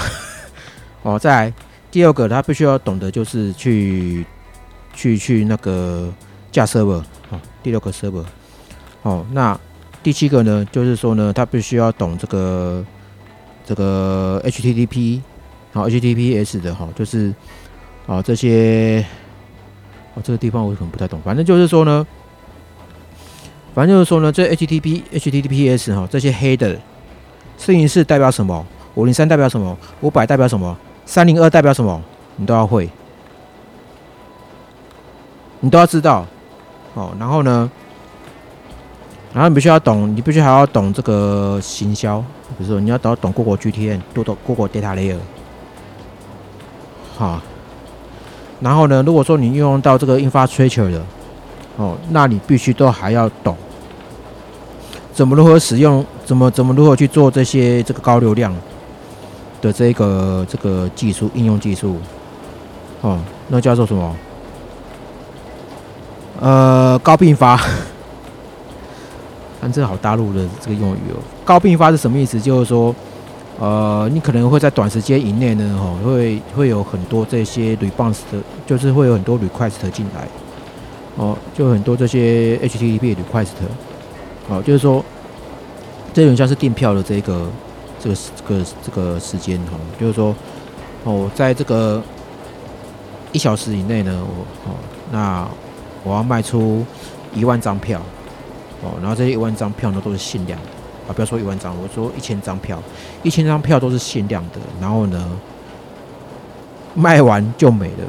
[1.05, 1.55] 哦，再来
[1.93, 4.27] 第二个，他必须要懂得就是去
[4.93, 6.13] 去去那个
[6.51, 8.25] 架 server，哦，第六个 server，
[9.03, 9.57] 哦，那
[10.03, 12.85] 第七个呢，就是说呢，他必须要懂这个
[13.65, 15.21] 这个 HTTP，
[15.73, 17.33] 好 HTTPS 的哈，就是
[18.07, 19.05] 啊这些。
[20.15, 21.19] 哦，这个地方我可能不太懂。
[21.25, 22.07] 反正就是说呢，
[23.75, 26.79] 反正就是说呢，这 H T P H T T P S 哈，这些黑的
[27.57, 28.67] 四零四代表什么？
[28.95, 29.75] 五零三代表什么？
[30.03, 30.77] 五百代表什么？
[31.07, 31.99] 三零二代表什么？
[32.37, 32.91] 你都要会，
[35.61, 36.27] 你都要知道。
[36.93, 37.71] 哦，然后呢，
[39.33, 42.21] 然后你必须要懂，你必须还要懂这个行销，
[42.59, 45.17] 比如说你要懂懂 Google GTN 多懂过过 Data Layer，
[47.17, 47.41] 好。
[48.63, 51.03] 然后呢，如果说你运用到这个 infrastructure 的，
[51.77, 53.57] 哦，那你必须都还要懂
[55.13, 58.55] 怎么如何使用，怎么怎么如何去做这些这个高流量
[59.61, 61.97] 的这个这个技术应用技术，
[63.01, 64.17] 哦，那叫做什么？
[66.41, 67.57] 呃，高并发，
[69.61, 71.19] 反正好大陆的这个用语哦。
[71.45, 72.41] 高并发是什么意思？
[72.41, 72.95] 就是说。
[73.63, 80.27] 呃，你可能会在短时间以内呢，哦，会会有很多这些 response 的，就是会有很多 request 进来，
[81.15, 83.51] 哦，就很多这些 HTTP request，
[84.49, 85.05] 哦，就是说，
[86.13, 87.47] 这种像是订票的这个
[88.01, 90.35] 这个这个这个时间，哈，就是说，
[91.05, 92.03] 哦，在这个
[93.31, 94.75] 一小时以内呢，我哦，
[95.13, 95.49] 那
[96.03, 96.85] 我要卖出
[97.33, 98.01] 一万张票，
[98.83, 100.82] 哦，然后这一万张票呢都是限量的。
[101.09, 102.81] 啊，不要说一万张，我说一千张票，
[103.23, 105.31] 一千张票都是限量的，然后呢，
[106.95, 108.05] 卖完就没了。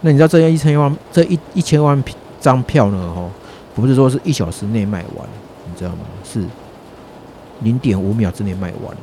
[0.00, 2.02] 那你知道这样一千万，这一一千万
[2.40, 3.12] 张票呢？
[3.14, 3.28] 哈，
[3.74, 5.28] 不是说是一小时内卖完，
[5.66, 5.98] 你知道吗？
[6.24, 6.44] 是
[7.60, 8.96] 零点五秒之内卖完，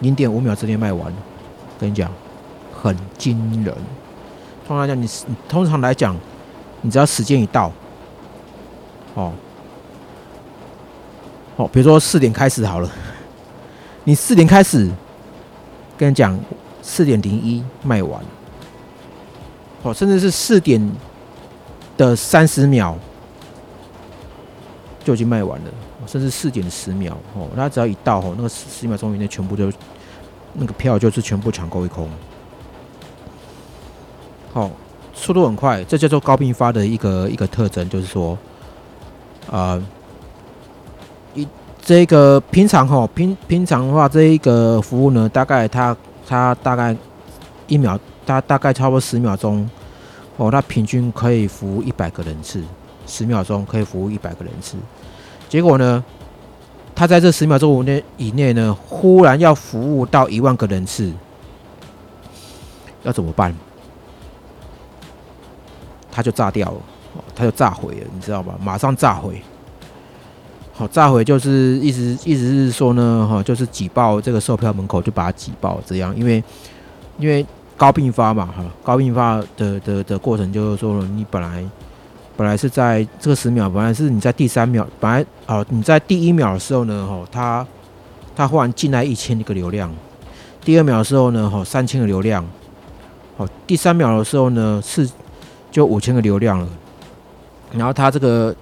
[0.00, 1.12] 零点五秒之内卖完。
[1.80, 2.10] 跟你讲，
[2.72, 3.74] 很惊人。
[4.66, 5.08] 通常来讲，你
[5.48, 6.16] 通常来讲，
[6.82, 7.70] 你只要时间一到，
[9.14, 9.32] 哦。
[11.58, 12.88] 哦，比如说四点开始好了，
[14.04, 14.88] 你四点开始，
[15.96, 16.38] 跟你讲
[16.80, 18.22] 四点零一卖完，
[19.82, 20.80] 哦，甚至是四点
[21.96, 22.96] 的三十秒
[25.02, 25.70] 就已经卖完了，
[26.06, 29.68] 甚至四点十秒，哦，那只要一到哦，那个十秒钟以内全部就
[30.52, 32.08] 那个票就是全部抢购一空，
[34.52, 34.70] 好，
[35.12, 38.38] 速度很快，这叫做高并发的一个一个特征，就是说，
[39.50, 39.82] 啊。
[41.88, 46.94] 这个平常哈平平常的话，这一个服务呢，大概它它大概
[47.66, 49.66] 一秒，它大概差不多十秒钟
[50.36, 52.62] 哦，它平均可以服务一百个人次，
[53.06, 54.76] 十秒钟可以服务一百个人次。
[55.48, 56.04] 结果呢，
[56.94, 61.10] 它在这十秒钟内以内呢，忽然要服务到一万个人次，
[63.02, 63.54] 要怎么办？
[66.12, 66.76] 它就炸掉了，
[67.34, 68.56] 它就炸毁了，你知道吧？
[68.62, 69.42] 马上炸毁。
[70.78, 76.40] 好，炸毁就是意思意思是说呢，哈，就是挤爆这个售票门口，就把它挤爆这样，因为
[77.18, 77.44] 因为
[77.76, 81.64] 高并发嘛，哈，高并发的的的过程就是说，你本来
[82.36, 87.66] 本来是在这个十秒，本来是你在第三秒，本来哦你在第一秒的时候呢，哈，它
[88.36, 89.92] 它忽然进来一千个流量，
[90.64, 92.46] 第二秒的时候呢，哈，三千个流量，
[93.36, 95.10] 好，第三秒的时候呢是
[95.72, 96.68] 就五千个流量了，
[97.72, 98.54] 然后它这个。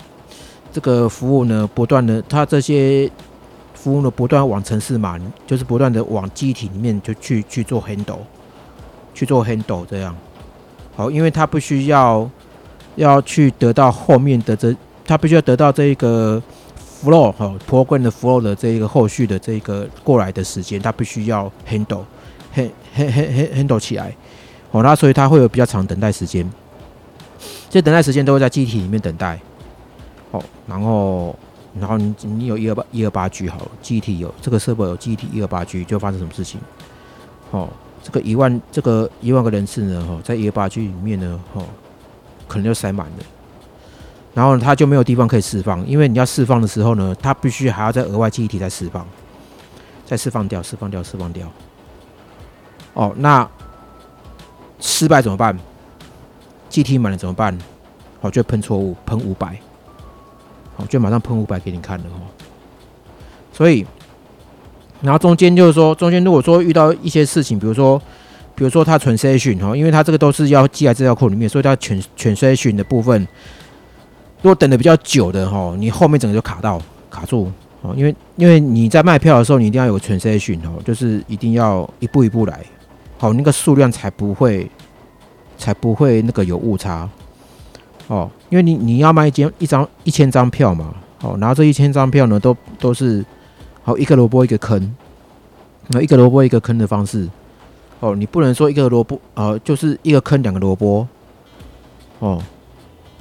[0.76, 3.10] 这个服务呢，不断的，它这些
[3.72, 8.18] 服务呢，不断往城市码，就是不断的往机体里面就去去做 handle，
[9.14, 10.14] 去做 handle 这样。
[10.94, 12.30] 好，因为它必须要
[12.96, 16.42] 要去得到后面的这，它必须要得到这一个
[17.02, 22.04] flow 哈，program 的 flow 的这一个后续的这一个过来的时间，它必须要 handle
[22.52, 22.62] 哈
[22.94, 23.22] 哈哈
[23.54, 24.14] handle 起来。
[24.70, 26.46] 好，那所以它会有比较长等待时间，
[27.70, 29.40] 这等待时间都会在机体里面等待。
[30.30, 31.36] 哦，然后，
[31.78, 36.60] 然后你你有一二八一二八 G 好了，，G T 有这个设备有 G T 一二八 G，就发生什么事情？
[37.50, 37.68] 哦，
[38.02, 41.64] 这个一万这个一万个人次呢，哦，在一二八 G 里面呢，哦，
[42.48, 43.24] 可能就塞满了。
[44.34, 49.06] 然后它就没有地方可以释放，因为你要释放的时候呢，它必须还要再额外记忆体再释放，
[50.04, 51.50] 再释放掉，释放掉，释放掉。
[52.92, 53.48] 哦，那
[54.78, 55.58] 失败怎么办
[56.68, 57.56] ？G T 满了怎么办？
[58.20, 59.58] 好，就喷错误，喷五百，
[60.76, 62.20] 好，就马上喷五百给你看了哦。
[63.52, 63.84] 所以，
[65.00, 67.98] 然后中间就是说，中间如果说遇到一些事情，比如说，
[68.54, 73.26] 比如说它存 session 哈，因为它这个都是要记在资料库里面，所以它全全 session 的部分。
[74.42, 77.50] 如果等的比较久的哈，你后面整个就卡到卡住
[77.80, 82.60] 哦，因为因为你在卖票的时候，你一定要有个全 C 讯哦，就是一定要一步一步来，
[83.18, 84.70] 好，那个数量才不会
[85.56, 87.08] 才不会那个有误差
[88.08, 93.24] 哦，因为你你要卖一间一张一千张票嘛，哦，然后这一千张票呢，都都是
[93.82, 94.94] 好一个萝卜一个坑，
[95.88, 97.28] 那一个萝卜一个坑的方式
[98.00, 101.06] 哦，你不能说一个萝卜呃，就是一个坑两个萝卜
[102.20, 102.42] 哦。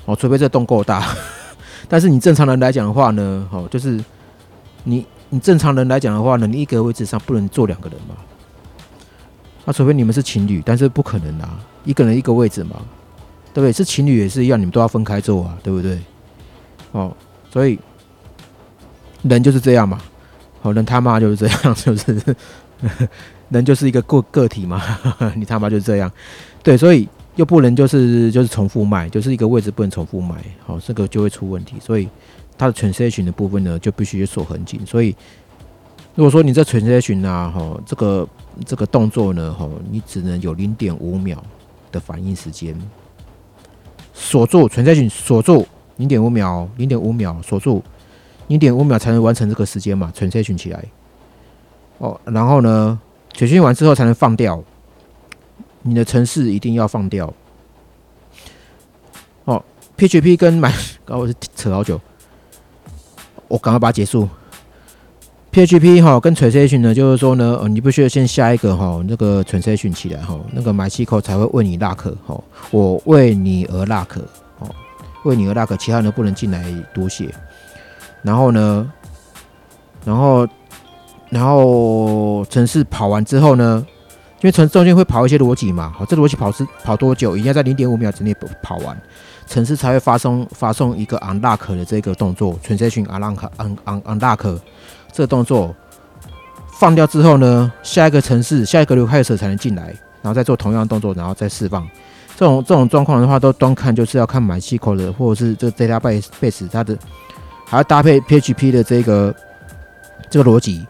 [0.05, 1.03] 哦，除非这洞够大，
[1.89, 3.99] 但是你正常人来讲的话呢，哦，就是
[4.83, 8.15] 你你正常人来讲的话呢，你一个位置上不能坐两个人嘛。
[9.65, 12.75] 那除非你们是情侣，但是不可能啊，一个人一个位置嘛，
[13.55, 13.71] 对不对？
[13.71, 15.97] 是情侣也是一样，你们都要分开做啊，对不对？
[16.91, 17.15] 哦，
[17.49, 17.79] 所以
[19.23, 19.99] 人就是这样嘛，
[20.61, 22.35] 哦，人他妈就是这样，就是
[23.49, 24.83] 人就是一个个个体嘛，
[25.35, 26.11] 你他妈就是这样，
[26.61, 27.07] 对，所以。
[27.35, 31.75] 又不能就是就是重复卖，就是一个位置不能重复卖，好，这个就会出问题。
[31.81, 32.07] 所以
[32.57, 34.79] 它的全 C 群的部分呢，就必须锁很紧。
[34.85, 35.13] 所以
[36.15, 38.25] 如果说你这全 C 群啊，哈，这个
[38.65, 41.43] 这个动作呢，哈，你只能有零点五秒
[41.91, 42.73] 的反应时间，
[44.15, 47.83] 锁住全 C 群，锁住零点五秒，零点五秒锁住
[48.47, 50.83] 零点五秒才能完成这个时间嘛，全 C 群起来。
[51.97, 52.99] 哦，然后呢，
[53.33, 54.63] 全训完之后才能放掉。
[55.81, 57.31] 你的城市一定要放掉。
[59.43, 59.63] 哦
[59.97, 60.73] ，PHP 跟买，
[61.05, 61.99] 刚我是扯好久，
[63.47, 64.27] 我赶快把它结束。
[65.55, 72.37] PHP 哈跟 transaction 呢，就是说呢，呃，你不需要先下一个哈那个 transaction 起来哈，那个买气口才会为你 lock 哈，
[72.71, 74.19] 我为你而 lock
[74.59, 74.67] 哦，
[75.23, 76.61] 为你而 lock，其他人不能进来
[76.93, 77.33] 读写。
[78.21, 78.91] 然后呢，
[80.03, 80.45] 然后
[81.29, 83.87] 然后城市跑完之后呢？
[84.41, 87.37] 因为城中间会跑一些逻辑嘛，好，这逻辑跑是跑多久？
[87.37, 88.95] 一定要在零点五秒之内跑完，
[89.47, 94.59] 城市才会发送发送一个 unlock 的这个动作，transaction unlock un un unlock
[95.15, 95.73] 这个动作
[96.73, 99.85] 放掉之后呢，下一个城市下一个流开者才能进来，
[100.21, 101.87] 然后再做同样的动作，然后再释放。
[102.35, 106.97] 这种这种状况的话，都端看就是要看买气口的，或者是这 database base 它的
[107.65, 109.33] 还要搭配 PHP 的这个
[110.29, 110.85] 这个逻辑。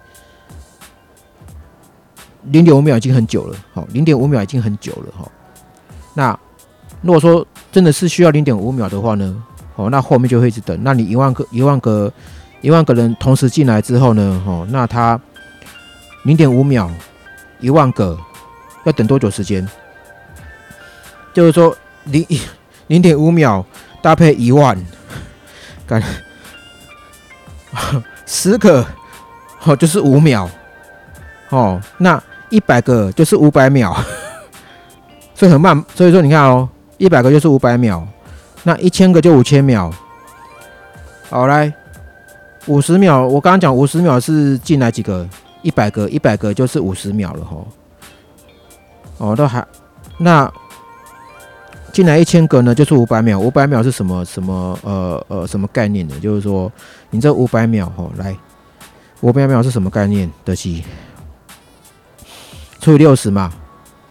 [2.45, 5.32] 零点五秒已经很久了，好，零点五秒已经很久了，哈。
[6.15, 6.39] 那
[7.01, 9.43] 如果说真的是需要零点五秒的话呢，
[9.76, 10.76] 哦，那后面就会一直等。
[10.82, 12.11] 那你一万个、一万个、
[12.66, 15.22] 一万个人同时进来之后呢，哦，那他
[16.24, 16.89] 零点五秒，
[17.59, 18.18] 一万个
[18.86, 19.68] 要等多久时间？
[21.32, 22.26] 就是说零
[22.88, 23.63] 零点五秒
[24.01, 24.76] 搭配一万，
[25.86, 26.01] 干
[28.26, 28.84] 十个，
[29.66, 30.49] 哦，就是五秒，
[31.49, 32.20] 哦，那。
[32.51, 33.93] 一百个就是五百秒，
[35.34, 35.84] 所以很慢。
[35.95, 38.07] 所以说你看哦，一百个就是五百秒，
[38.63, 39.91] 那一千个就五千秒。
[41.28, 41.74] 好来，
[42.68, 45.28] 五十秒，我刚刚讲五十秒是进来几个？
[45.61, 47.57] 一百个，一百个就是五十秒了哈。
[49.18, 49.66] 哦，都还
[50.20, 50.51] 那
[51.91, 53.39] 进来一千个呢，就是五百秒。
[53.39, 56.20] 五百秒是什么什么呃呃什么概念呢？
[56.20, 56.72] 就是说
[57.09, 58.36] 你这五百秒哈，来
[59.22, 60.84] 五百秒是什么概念的机？
[62.80, 63.51] 除以六十嘛，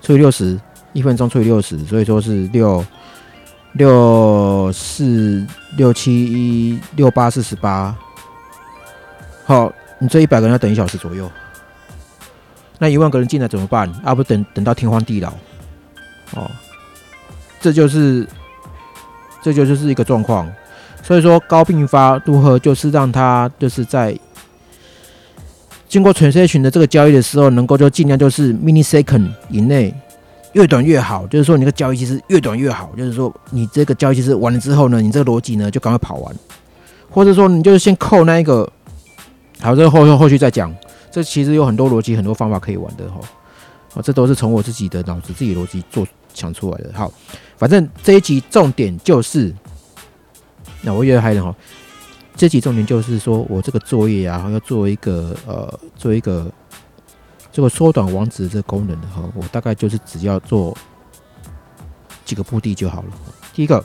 [0.01, 0.59] 除以六十，
[0.93, 2.85] 一分钟除以六十，所以说是六
[3.75, 5.47] 六四
[5.77, 7.97] 六七一六八四十八。
[9.45, 11.31] 好，你这一百个人要等一小时左右，
[12.79, 13.91] 那一万个人进来怎么办？
[14.05, 15.33] 啊，不等等到天荒地老
[16.35, 16.51] 哦，
[17.61, 18.27] 这就是
[19.43, 20.51] 这就就是一个状况。
[21.03, 24.19] 所以说高并发如何就是让他就是在。
[25.87, 29.95] 经过全 C 群的这个交易的时候，能够就尽量就是 mini second 以内，
[30.55, 31.25] 越短越好。
[31.29, 32.91] 就是说，你个交易其实越短越好。
[32.97, 36.35] 就是说，你这个交易其实完了之后呢，你这个逻辑呢就赶快跑完，
[37.11, 38.69] 或者说你就是先扣那一个，
[39.65, 40.75] 好，这个后后后续再讲。
[41.11, 43.19] 这其实有很多逻辑，很多方法可以玩的哈。
[43.95, 46.93] 啊，这都是从我自己的脑子、自己逻辑做想出来的。
[46.93, 47.11] 好，
[47.57, 49.55] 反正这一集重点就是，
[50.83, 51.55] 那我越嗨了哈。
[52.37, 56.53] 这集重点就是说我这个作业啊，要做一个呃，做一个
[57.51, 60.77] 这个缩短网址这个功能的哈，我大概就是只要做
[62.27, 63.09] 几个目的就好了。
[63.55, 63.83] 第一个，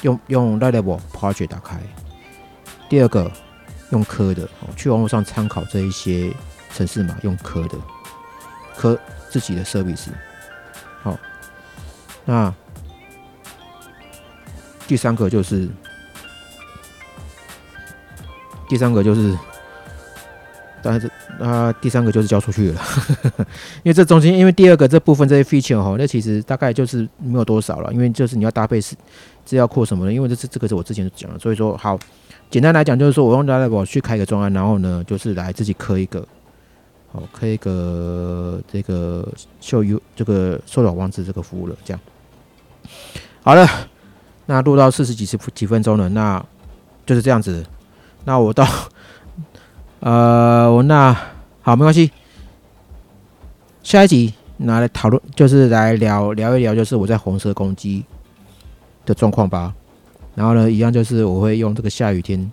[0.00, 1.76] 用用 Lightable Project 打开；
[2.88, 3.30] 第二个，
[3.90, 6.32] 用科的，去网络上参考这一些
[6.74, 7.76] 城市码，用科的，
[8.76, 10.08] 科自己的 service。
[11.02, 11.18] 好，
[12.24, 12.52] 那
[14.86, 15.68] 第三个就是。
[18.68, 19.36] 第三个就是，
[20.80, 21.10] 但是
[21.40, 22.80] 啊，第三个就是交出去了，
[23.82, 28.94] 因为这中间，因为第二个这部分这些 feature 哈，那其实大概就是没有多少了，因为就是你要搭配是
[29.44, 31.98] 资料库什么的，因为这是这个是我之前就讲了，所以说好，
[32.50, 36.26] 简单来讲就是说我用 d a t a b 去开个专案，然后呢就是来自己刻一个，
[37.12, 39.26] 好刻一个这个
[39.60, 42.00] 秀 U 这个缩短网址这个服务了，这样
[43.42, 43.66] 好了，
[44.46, 46.44] 那录到四十几十几分钟了，那
[47.06, 47.64] 就是这样子。
[48.24, 48.66] 那我到，
[50.00, 51.16] 呃，我那
[51.62, 52.10] 好没关系。
[53.82, 58.04] 下一集拿来讨论，就是来聊聊一聊，就是我在红色攻击
[59.06, 59.74] 的状况吧。
[60.40, 62.50] 然后呢，一样就是我会用这个下雨天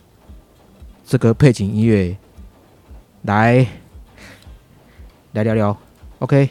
[1.05, 2.13] 这个背景音乐
[3.21, 3.65] 来
[5.31, 5.77] 来聊聊。
[6.19, 6.49] OK，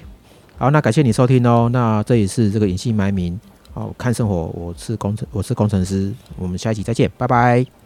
[0.57, 1.69] 好，那感谢你收听哦。
[1.71, 3.39] 那这里是这个隐姓埋名，
[3.75, 6.11] 好看生活，我是工程，我是工程师。
[6.39, 7.86] 我们下一集再见，拜拜。